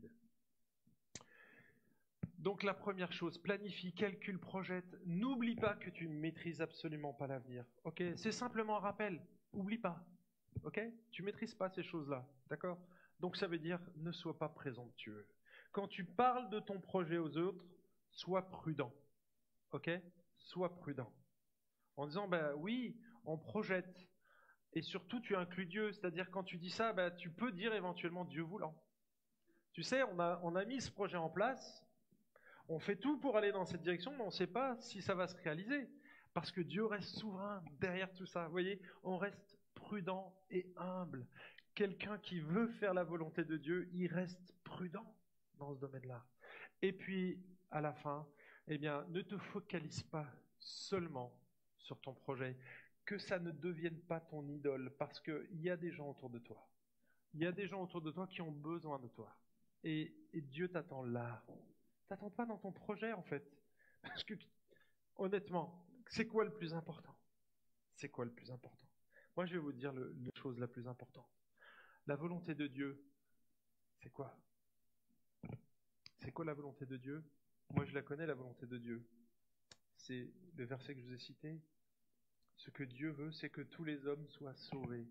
[2.38, 4.96] Donc la première chose, planifie, calcule, projette.
[5.06, 7.66] N'oublie pas que tu ne maîtrises absolument pas l'avenir.
[7.84, 8.04] Ok?
[8.16, 9.22] C'est simplement un rappel.
[9.54, 10.06] Oublie pas.
[10.64, 10.80] Ok?
[11.12, 12.80] Tu maîtrises pas ces choses-là, d'accord?
[13.20, 15.28] Donc ça veut dire ne sois pas présomptueux.
[15.72, 17.66] Quand tu parles de ton projet aux autres,
[18.12, 18.94] sois prudent.
[19.72, 19.90] Ok?
[20.38, 21.12] Sois prudent.
[21.96, 24.08] En disant ben oui, on projette.
[24.74, 25.92] Et surtout, tu inclus Dieu.
[25.92, 28.76] C'est-à-dire, quand tu dis ça, ben, tu peux dire éventuellement Dieu voulant.
[29.78, 30.18] Tu sais, on
[30.56, 31.86] a, mis ce projet en place.
[32.68, 35.14] On fait tout pour aller dans cette direction, mais on ne sait pas si ça
[35.14, 35.88] va se réaliser.
[36.34, 38.46] Parce que Dieu reste souverain derrière tout ça.
[38.46, 41.28] Vous voyez, on reste prudent et humble.
[41.76, 45.16] Quelqu'un qui veut faire la volonté de Dieu, il reste prudent
[45.60, 46.26] dans ce domaine-là.
[46.82, 48.28] Et puis, à la fin,
[48.70, 50.26] eh bien, ne te focalise pas
[50.58, 51.40] seulement
[51.78, 52.58] sur ton projet,
[53.06, 56.40] que ça ne devienne pas ton idole, parce qu'il y a des gens autour de
[56.40, 56.68] toi.
[57.36, 59.38] Il y a des gens autour de toi qui ont besoin de toi.
[59.84, 61.44] Et, Dieu t'attend là.
[62.08, 63.44] T'attends pas dans ton projet, en fait.
[64.02, 64.36] Parce que,
[65.16, 67.18] honnêtement, c'est quoi le plus important?
[67.96, 68.88] C'est quoi le plus important?
[69.36, 71.30] Moi, je vais vous dire la chose la plus importante.
[72.06, 73.04] La volonté de Dieu,
[74.00, 74.38] c'est quoi?
[76.20, 77.24] C'est quoi la volonté de Dieu?
[77.72, 79.08] Moi, je la connais, la volonté de Dieu.
[79.98, 81.62] C'est le verset que je vous ai cité.
[82.56, 85.08] Ce que Dieu veut, c'est que tous les hommes soient sauvés.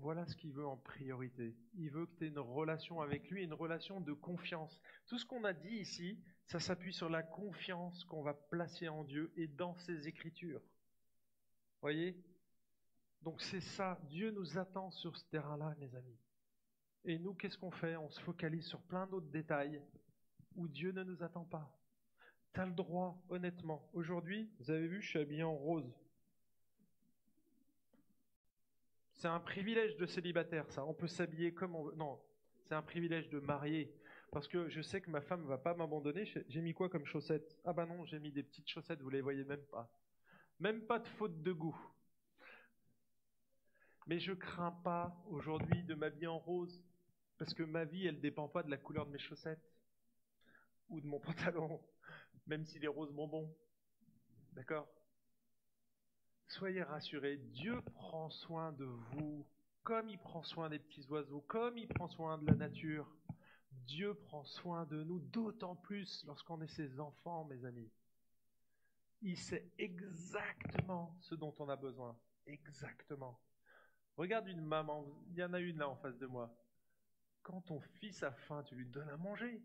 [0.00, 1.54] Voilà ce qu'il veut en priorité.
[1.74, 4.80] Il veut que tu aies une relation avec lui, une relation de confiance.
[5.06, 9.04] Tout ce qu'on a dit ici, ça s'appuie sur la confiance qu'on va placer en
[9.04, 10.62] Dieu et dans ses écritures.
[11.82, 12.16] Voyez?
[13.20, 16.18] Donc c'est ça, Dieu nous attend sur ce terrain-là, mes amis.
[17.04, 17.96] Et nous, qu'est-ce qu'on fait?
[17.96, 19.82] On se focalise sur plein d'autres détails
[20.56, 21.78] où Dieu ne nous attend pas.
[22.54, 23.90] Tu as le droit, honnêtement.
[23.92, 25.94] Aujourd'hui, vous avez vu, je suis habillé en rose.
[29.20, 30.82] C'est un privilège de célibataire, ça.
[30.86, 31.94] On peut s'habiller comme on veut.
[31.94, 32.18] Non,
[32.64, 33.94] c'est un privilège de marié.
[34.32, 36.24] Parce que je sais que ma femme va pas m'abandonner.
[36.48, 37.60] J'ai mis quoi comme chaussettes?
[37.66, 39.92] Ah bah non, j'ai mis des petites chaussettes, vous les voyez même pas.
[40.58, 41.78] Même pas de faute de goût.
[44.06, 46.82] Mais je crains pas aujourd'hui de m'habiller en rose.
[47.36, 49.70] Parce que ma vie, elle ne dépend pas de la couleur de mes chaussettes.
[50.88, 51.78] Ou de mon pantalon.
[52.46, 53.54] Même s'il est rose bonbon.
[54.54, 54.88] D'accord?
[56.50, 59.46] Soyez rassurés, Dieu prend soin de vous
[59.84, 63.06] comme il prend soin des petits oiseaux, comme il prend soin de la nature.
[63.86, 67.88] Dieu prend soin de nous, d'autant plus lorsqu'on est ses enfants, mes amis.
[69.22, 72.18] Il sait exactement ce dont on a besoin.
[72.48, 73.40] Exactement.
[74.16, 76.52] Regarde une maman, il y en a une là en face de moi.
[77.44, 79.62] Quand ton fils a faim, tu lui donnes à manger.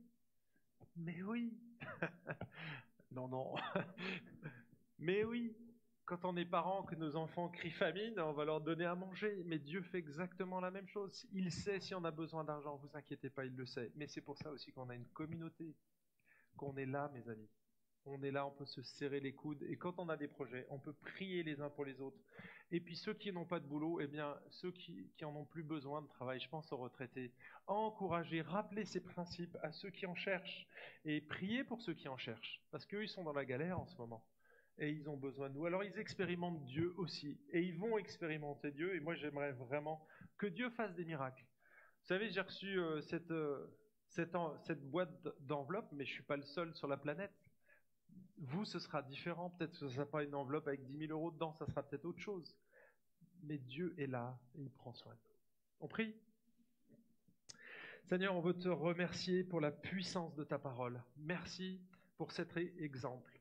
[0.96, 1.58] Mais oui.
[3.12, 3.56] non, non.
[5.00, 5.56] Mais oui.
[6.06, 9.42] Quand on est parent, que nos enfants crient famine, on va leur donner à manger.
[9.46, 11.26] Mais Dieu fait exactement la même chose.
[11.34, 13.92] Il sait si on a besoin d'argent, vous inquiétez pas, il le sait.
[13.96, 15.76] Mais c'est pour ça aussi qu'on a une communauté,
[16.58, 17.50] qu'on est là, mes amis.
[18.06, 19.64] On est là, on peut se serrer les coudes.
[19.64, 22.20] Et quand on a des projets, on peut prier les uns pour les autres.
[22.70, 25.46] Et puis ceux qui n'ont pas de boulot, eh bien, ceux qui, qui en ont
[25.46, 27.34] plus besoin de travail, je pense aux retraités,
[27.66, 30.68] encourager, rappeler ces principes à ceux qui en cherchent.
[31.04, 32.62] Et prier pour ceux qui en cherchent.
[32.70, 34.24] Parce qu'eux, ils sont dans la galère en ce moment
[34.78, 35.66] et ils ont besoin de nous.
[35.66, 40.06] Alors ils expérimentent Dieu aussi, et ils vont expérimenter Dieu, et moi j'aimerais vraiment
[40.38, 41.46] que Dieu fasse des miracles.
[42.02, 43.66] Vous savez, j'ai reçu euh, cette, euh,
[44.10, 45.10] cette, boîte
[45.40, 47.34] d'enveloppes, mais je ne suis pas le seul sur la planète.
[48.38, 51.12] Vous, ce sera différent, peut-être que ce ne sera pas une enveloppe avec 10 000
[51.12, 52.56] euros dedans, ça sera peut-être autre chose.
[53.44, 55.36] Mais Dieu est là, et il prend soin de nous.
[55.80, 56.16] On prie?
[58.04, 61.02] Seigneur, on veut te remercier pour la puissance de ta parole.
[61.18, 61.82] Merci
[62.18, 63.35] pour cet exemple.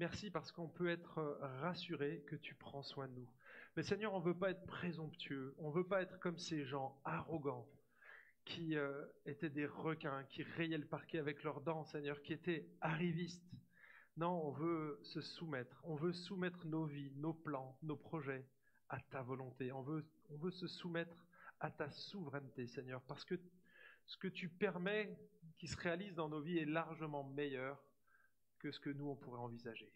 [0.00, 3.28] Merci parce qu'on peut être euh, rassuré que tu prends soin de nous.
[3.76, 6.64] Mais Seigneur, on ne veut pas être présomptueux, on ne veut pas être comme ces
[6.64, 7.68] gens arrogants
[8.46, 12.66] qui euh, étaient des requins, qui rayaient le parquet avec leurs dents, Seigneur, qui étaient
[12.80, 13.44] arrivistes.
[14.16, 18.46] Non, on veut se soumettre, on veut soumettre nos vies, nos plans, nos projets
[18.88, 19.70] à ta volonté.
[19.70, 21.26] On veut, on veut se soumettre
[21.60, 23.34] à ta souveraineté, Seigneur, parce que
[24.06, 25.14] ce que tu permets
[25.58, 27.78] qui se réalise dans nos vies est largement meilleur
[28.60, 29.90] que ce que nous, on pourrait envisager.